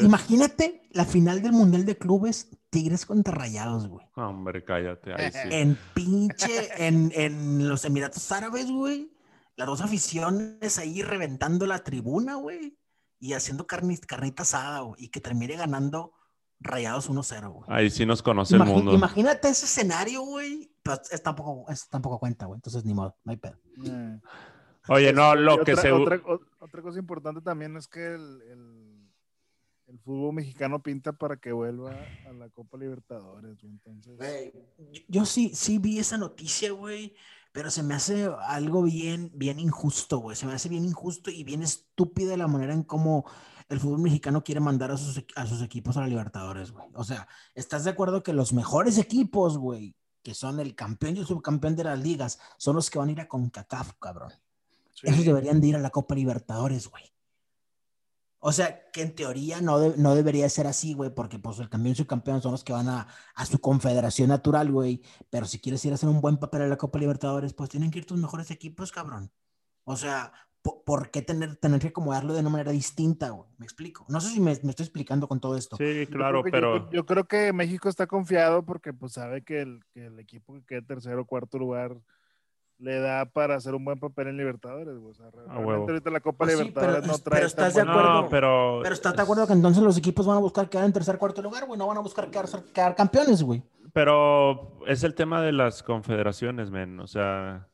[0.04, 4.06] Imagínate, la final del Mundial de Clubes, Tigres contra Rayados, güey.
[4.16, 5.38] Hombre, cállate, ahí sí.
[5.50, 9.10] En pinche, en, en los Emiratos Árabes, güey.
[9.56, 12.78] Las dos aficiones ahí reventando la tribuna, güey.
[13.18, 15.04] Y haciendo carni- carnita asada, güey.
[15.04, 16.12] Y que termine ganando
[16.60, 17.64] Rayados 1-0, güey.
[17.68, 18.92] Ahí sí nos conoce el mundo.
[18.94, 20.70] Imagínate ese escenario, güey.
[20.82, 22.56] Pero es tampoco, es tampoco cuenta, güey.
[22.58, 23.58] Entonces ni modo, no hay pedo.
[23.86, 24.18] eh.
[24.90, 25.92] Oye, no, lo que se...
[25.92, 26.20] otra,
[26.82, 28.90] cosa importante también es que el, el-
[29.86, 31.96] el fútbol mexicano pinta para que vuelva
[32.28, 33.72] a la Copa Libertadores, güey.
[33.72, 34.52] Entonces, Güey,
[35.08, 37.16] yo, sí, sí vi esa noticia, güey,
[37.50, 40.36] pero se me hace algo bien, bien injusto, güey.
[40.36, 43.24] Se me hace bien injusto y bien estúpida la manera en cómo
[43.68, 46.86] el fútbol mexicano quiere mandar a sus, a sus equipos a la Libertadores, güey.
[46.94, 47.26] O sea,
[47.56, 51.74] ¿estás de acuerdo que los mejores equipos, güey, que son el campeón y el subcampeón
[51.74, 54.32] de las ligas, son los que van a ir a CONCACAF, cabrón?
[55.00, 55.08] Sí.
[55.08, 57.04] Esos deberían de ir a la Copa Libertadores, güey.
[58.42, 61.68] O sea, que en teoría no, de- no debería ser así, güey, porque pues el
[61.68, 65.02] campeón y subcampeón son los que van a, a su confederación natural, güey.
[65.28, 67.90] Pero si quieres ir a hacer un buen papel en la Copa Libertadores, pues tienen
[67.90, 69.30] que ir tus mejores equipos, cabrón.
[69.84, 70.32] O sea,
[70.62, 73.50] po- ¿por, qué tener, tener que acomodarlo de una manera distinta, güey?
[73.58, 74.06] Me explico.
[74.08, 75.76] No sé si me, me estoy explicando con todo esto.
[75.76, 76.86] Sí, Yo claro, que- pero...
[76.86, 80.54] Yo, yo creo que México está confiado porque pues sabe que el, que el equipo
[80.54, 81.94] que quede tercero o cuarto lugar
[82.80, 85.10] le da para hacer un buen papel en Libertadores, güey.
[85.10, 85.86] O sea, realmente huevo.
[85.88, 88.22] ahorita la Copa Pues sí, Libertadores pero- no trae pero tan estás de acuerdo.
[88.22, 88.80] No, pero...
[88.82, 91.42] Pero ¿estás de acuerdo que entonces los equipos van a buscar quedar en tercer, cuarto
[91.42, 91.78] lugar, güey?
[91.78, 93.62] No van a buscar quedar, quedar campeones, güey.
[93.92, 97.00] Pero es el tema de las confederaciones, men.
[97.00, 97.68] O sea,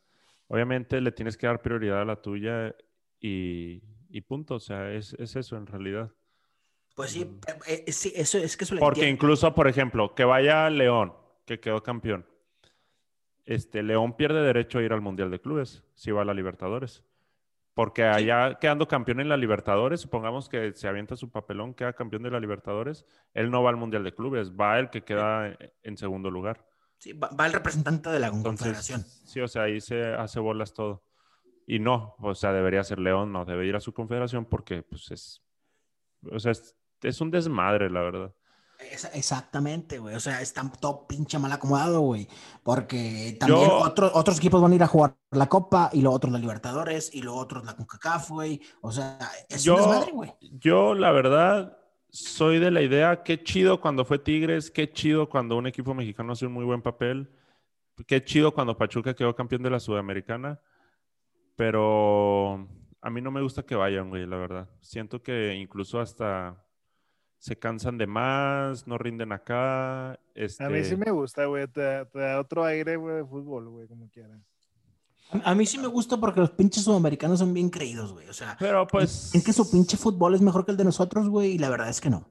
[0.48, 2.74] obviamente le tienes que dar prioridad a la tuya
[3.20, 4.54] y, y punto.
[4.56, 6.10] O sea, es, es eso en realidad.
[6.94, 7.30] Pues sí,
[7.68, 9.14] eh, eh, sí, eso es que eso Porque entiendo.
[9.24, 11.12] incluso, por ejemplo, que vaya León,
[11.44, 12.24] que quedó campeón.
[13.46, 17.04] Este, León pierde derecho a ir al Mundial de Clubes si va a la Libertadores.
[17.74, 22.22] Porque allá quedando campeón en la Libertadores, supongamos que se avienta su papelón, queda campeón
[22.22, 23.04] de la Libertadores,
[23.34, 26.66] él no va al Mundial de Clubes, va el que queda en segundo lugar.
[26.98, 29.04] Sí, va, va el representante de la confederación.
[29.04, 31.04] sí, o sea, ahí se hace bolas todo.
[31.66, 35.10] Y no, o sea, debería ser León, no, debe ir a su confederación porque, pues,
[35.10, 35.42] es,
[36.30, 38.34] o sea, es, es un desmadre, la verdad.
[39.14, 40.14] Exactamente, güey.
[40.14, 42.28] O sea, está todo pinche mal acomodado, güey.
[42.62, 46.14] Porque también Yo- otro- otros equipos van a ir a jugar la Copa y los
[46.14, 48.60] otros la Libertadores y los otros la CONCACAF, güey.
[48.80, 50.32] O sea, es Yo- un desmadre, güey.
[50.40, 51.78] Yo, la verdad,
[52.10, 56.32] soy de la idea, qué chido cuando fue Tigres, qué chido cuando un equipo mexicano
[56.32, 57.30] hace un muy buen papel,
[58.06, 60.60] qué chido cuando Pachuca quedó campeón de la Sudamericana,
[61.56, 62.68] pero
[63.00, 64.68] a mí no me gusta que vayan, güey, la verdad.
[64.80, 66.62] Siento que incluso hasta
[67.38, 70.12] se cansan de más, no rinden acá.
[70.12, 71.66] A mí sí este, me gusta, güey.
[71.68, 74.40] Te, da- te da otro aire, güey, de fútbol, güey, como quieras.
[75.30, 78.28] A, a mí sí me gusta porque los pinches sudamericanos son bien creídos, güey.
[78.28, 81.28] O sea, Pero pues, es que su pinche fútbol es mejor que el de nosotros,
[81.28, 82.28] güey, y la verdad es que no.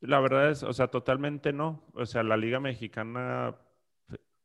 [0.00, 1.82] la verdad es, o sea, totalmente no.
[1.94, 3.54] O sea, la Liga Mexicana,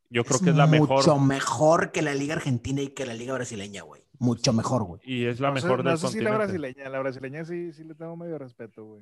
[0.10, 0.90] yo creo que es la mejor.
[0.98, 4.02] Mucho mejor que la Liga Argentina y que la Liga Brasileña, güey.
[4.20, 5.02] Mucho mejor, güey.
[5.06, 7.72] Y es la no sé- mejor no del sé si la brasileña, la brasileña sí,
[7.74, 9.02] sí le tengo medio respeto, güey.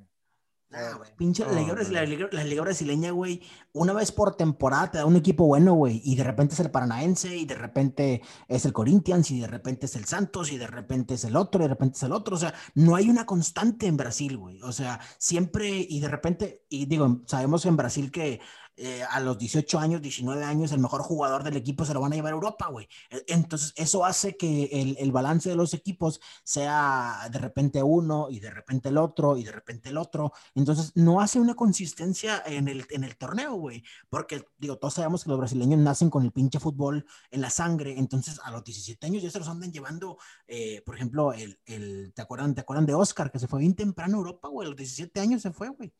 [0.73, 1.93] Ah, güey, pinche la, Liga, No, Brasi- no.
[1.93, 3.41] la Liga- la Liga Brasileña, güey,
[3.71, 6.71] una vez por temporada te da un equipo bueno, güey, y de repente es el
[6.71, 10.67] Paranaense, y de repente es el Corinthians, y de repente es el Santos, y de
[10.67, 13.25] repente es el otro, y de repente es el otro, o sea, no hay una
[13.25, 18.11] constante en Brasil, güey, o sea, siempre, y de repente, y digo, sabemos en Brasil
[18.11, 18.41] que
[18.77, 22.13] eh, a los 18 años, 19 años, el mejor jugador del equipo se lo van
[22.13, 22.87] a llevar a Europa, güey.
[23.09, 28.27] E- Entonces, eso hace que el, el balance de los equipos sea de repente uno,
[28.29, 32.41] y de repente el otro, y de repente el otro, entonces, no hace una consistencia
[32.45, 33.83] en el, en el torneo, güey.
[34.09, 37.97] Porque, digo, todos sabemos que los brasileños nacen con el pinche fútbol en la sangre.
[37.97, 40.17] Entonces, a los 17 años ya se los andan llevando,
[40.47, 43.31] eh, por ejemplo, el, el, ¿te, acuerdan, ¿te acuerdan de Oscar?
[43.31, 44.65] Que se fue bien temprano a Europa, güey.
[44.67, 45.93] A los 17 años se fue, güey.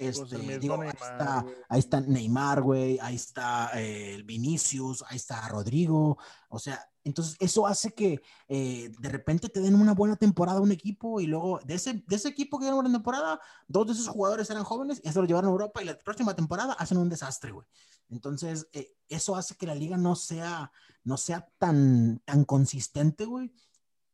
[0.00, 1.54] Este, digo, ahí Neymar, está, güey.
[1.68, 2.98] ahí está Neymar, güey.
[3.00, 6.16] Ahí está eh, Vinicius, ahí está Rodrigo.
[6.48, 10.62] O sea, entonces eso hace que eh, de repente te den una buena temporada a
[10.62, 13.88] un equipo y luego de ese, de ese equipo que dieron una buena temporada, dos
[13.88, 16.72] de esos jugadores eran jóvenes y se los llevaron a Europa y la próxima temporada
[16.72, 17.66] hacen un desastre, güey.
[18.08, 20.72] Entonces, eh, eso hace que la liga no sea,
[21.04, 23.52] no sea tan, tan consistente, güey.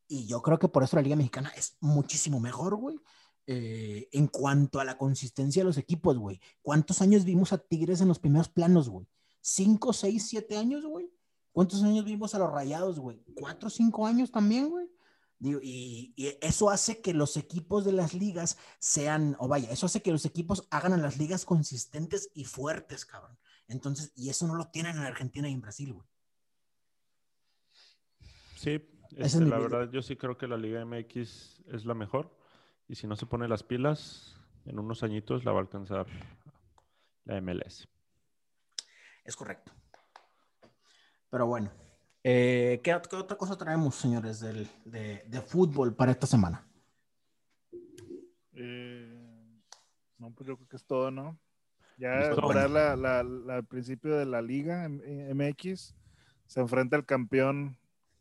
[0.09, 2.99] Y yo creo que por eso la liga mexicana es muchísimo mejor, güey.
[3.47, 6.41] Eh, en cuanto a la consistencia de los equipos, güey.
[6.63, 9.07] ¿Cuántos años vimos a Tigres en los primeros planos, güey?
[9.41, 11.11] ¿Cinco, seis, siete años, güey?
[11.53, 13.23] ¿Cuántos años vimos a los Rayados, güey?
[13.35, 14.91] ¿Cuatro, cinco años también, güey?
[15.39, 19.87] Digo, y, y eso hace que los equipos de las ligas sean, o vaya, eso
[19.87, 23.39] hace que los equipos hagan a las ligas consistentes y fuertes, cabrón.
[23.69, 26.09] Entonces, y eso no lo tienen en Argentina y en Brasil, güey.
[28.57, 28.81] Sí,
[29.17, 32.35] es este, la verdad, yo sí creo que la Liga MX es la mejor.
[32.89, 36.07] Y si no se pone las pilas, en unos añitos la va a alcanzar
[37.25, 37.87] la MLS.
[39.25, 39.73] Es correcto.
[41.31, 41.71] Pero bueno,
[42.23, 46.65] eh, ¿qué, ot- qué otra cosa traemos, señores, del, de, de fútbol para esta semana?
[48.53, 49.61] Eh,
[50.19, 51.39] no, pues yo creo que es todo, ¿no?
[51.99, 55.95] Ya esperar la, la, la- al principio de la liga MX
[56.47, 57.77] se enfrenta el campeón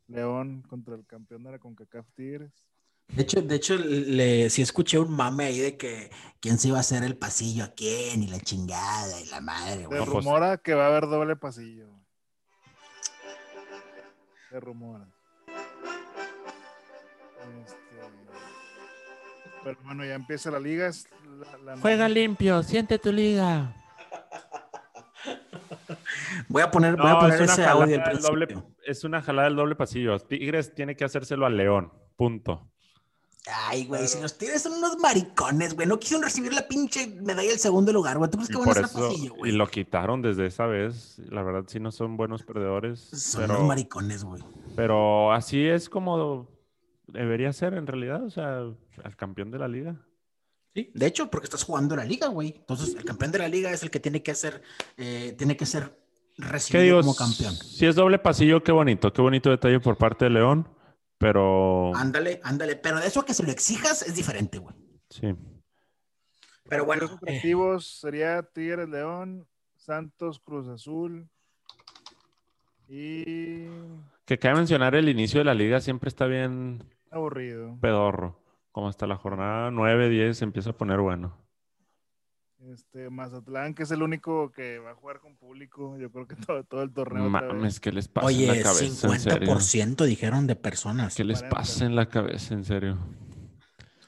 [0.07, 2.65] León contra el campeón de la CONCACAF Tigres.
[3.07, 6.09] De hecho, de hecho, le, sí escuché un mame ahí de que
[6.41, 9.81] quién se iba a hacer el pasillo a quién y la chingada y la madre,
[9.81, 9.99] Se güey.
[9.99, 11.87] pues- rumora que va a haber doble pasillo.
[14.49, 15.07] Se rumora.
[17.63, 17.77] Este,
[19.63, 20.87] pero bueno, ya empieza la liga.
[20.87, 21.07] es
[21.63, 23.75] la- la- limpio, siente tu liga.
[26.49, 28.47] Voy a poner, voy a poner es una, ese audio al doble,
[28.85, 30.19] es una jalada del doble pasillo.
[30.19, 31.91] Tigres tiene que hacérselo al León.
[32.15, 32.71] Punto.
[33.67, 35.87] Ay, güey, si los tigres son unos maricones, güey.
[35.87, 38.29] No quisieron recibir la pinche medalla del segundo lugar, güey.
[38.31, 39.51] ¿Tú crees Y que van a hacer eso pasillo, y güey?
[39.51, 41.19] lo quitaron desde esa vez.
[41.29, 42.99] La verdad, sí no son buenos perdedores.
[43.01, 44.41] Son pero, unos maricones, güey.
[44.75, 46.49] pero así es como
[47.07, 48.23] debería ser en realidad.
[48.23, 48.61] O sea,
[49.03, 49.95] al campeón de la liga.
[50.73, 52.53] Sí, de hecho, porque estás jugando la liga, güey.
[52.57, 54.61] Entonces, el campeón de la liga es el que tiene que ser,
[54.97, 55.97] eh, tiene que ser
[56.35, 56.99] ¿Qué recibido digo?
[57.01, 57.53] como campeón.
[57.55, 59.13] Si es doble pasillo, qué bonito.
[59.13, 60.67] Qué bonito detalle por parte de León.
[61.17, 62.75] Pero Ándale, ándale.
[62.75, 64.75] Pero de eso a que se lo exijas es diferente, güey.
[65.09, 65.33] sí.
[66.67, 71.29] Pero bueno, Los eh, atractivos sería Tigres León, Santos Cruz Azul
[72.87, 73.65] y
[74.25, 77.77] Que cabe mencionar el inicio de la liga siempre está bien aburrido.
[77.81, 78.39] pedorro.
[78.71, 81.37] Como hasta la jornada 9, 10 se empieza a poner bueno.
[82.73, 86.35] Este Mazatlán, que es el único que va a jugar con público, yo creo que
[86.35, 87.29] todo, todo el torneo.
[87.29, 88.85] Mames, ¿qué les pasa en la oye, cabeza?
[89.11, 89.55] En serio.
[89.55, 91.15] 50% dijeron de personas.
[91.15, 91.55] ¿Qué les 40.
[91.55, 92.53] pasa en la cabeza?
[92.55, 92.97] En serio.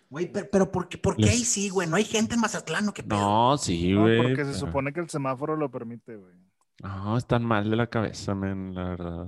[0.09, 1.88] Güey, pero, pero ¿por qué, por qué Les- ahí sí, güey?
[1.88, 3.19] No hay gente en Mazatlán, ¿o qué pedo?
[3.19, 4.21] No, sí, No, güey.
[4.23, 6.34] porque se supone que el semáforo lo permite, güey.
[6.81, 9.27] No, están mal de la cabeza, men, la verdad.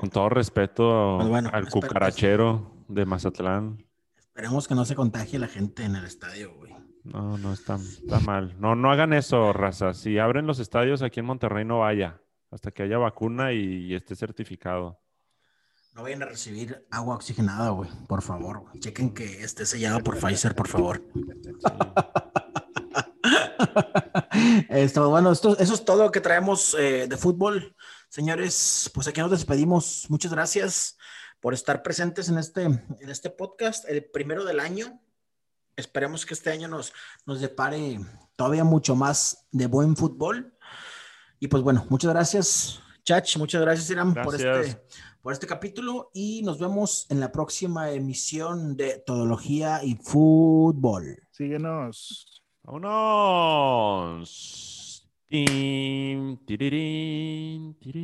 [0.00, 3.84] Con todo respeto Pues bueno, al cucarachero de Mazatlán.
[4.16, 6.74] Esperemos que no se contagie la gente en el estadio, güey.
[7.04, 8.58] No, no, está, está mal.
[8.58, 9.94] No, no hagan eso, raza.
[9.94, 12.20] Si abren los estadios aquí en Monterrey, no vaya.
[12.50, 15.00] Hasta que haya vacuna y, y esté certificado.
[15.94, 17.88] No vayan a recibir agua oxigenada, güey.
[18.08, 18.64] Por favor.
[18.80, 21.02] Chequen que esté sellado por Pfizer, por favor.
[24.68, 27.74] Esto, bueno, esto, eso es todo lo que traemos eh, de fútbol.
[28.08, 30.06] Señores, pues aquí nos despedimos.
[30.08, 30.98] Muchas gracias
[31.40, 35.00] por estar presentes en este, en este podcast, el primero del año.
[35.76, 36.92] Esperemos que este año nos,
[37.26, 38.00] nos depare
[38.36, 40.54] todavía mucho más de buen fútbol.
[41.40, 44.66] Y pues bueno, muchas gracias, Chach, muchas gracias, Iram, por Gracias.
[44.66, 44.82] este,
[45.20, 51.26] por este capítulo y nos vemos en la próxima emisión de Todología y Fútbol.
[51.30, 52.42] Síguenos.
[52.62, 54.20] ¡Vámonos!
[55.26, 57.94] Tin, tirirín, tirirín.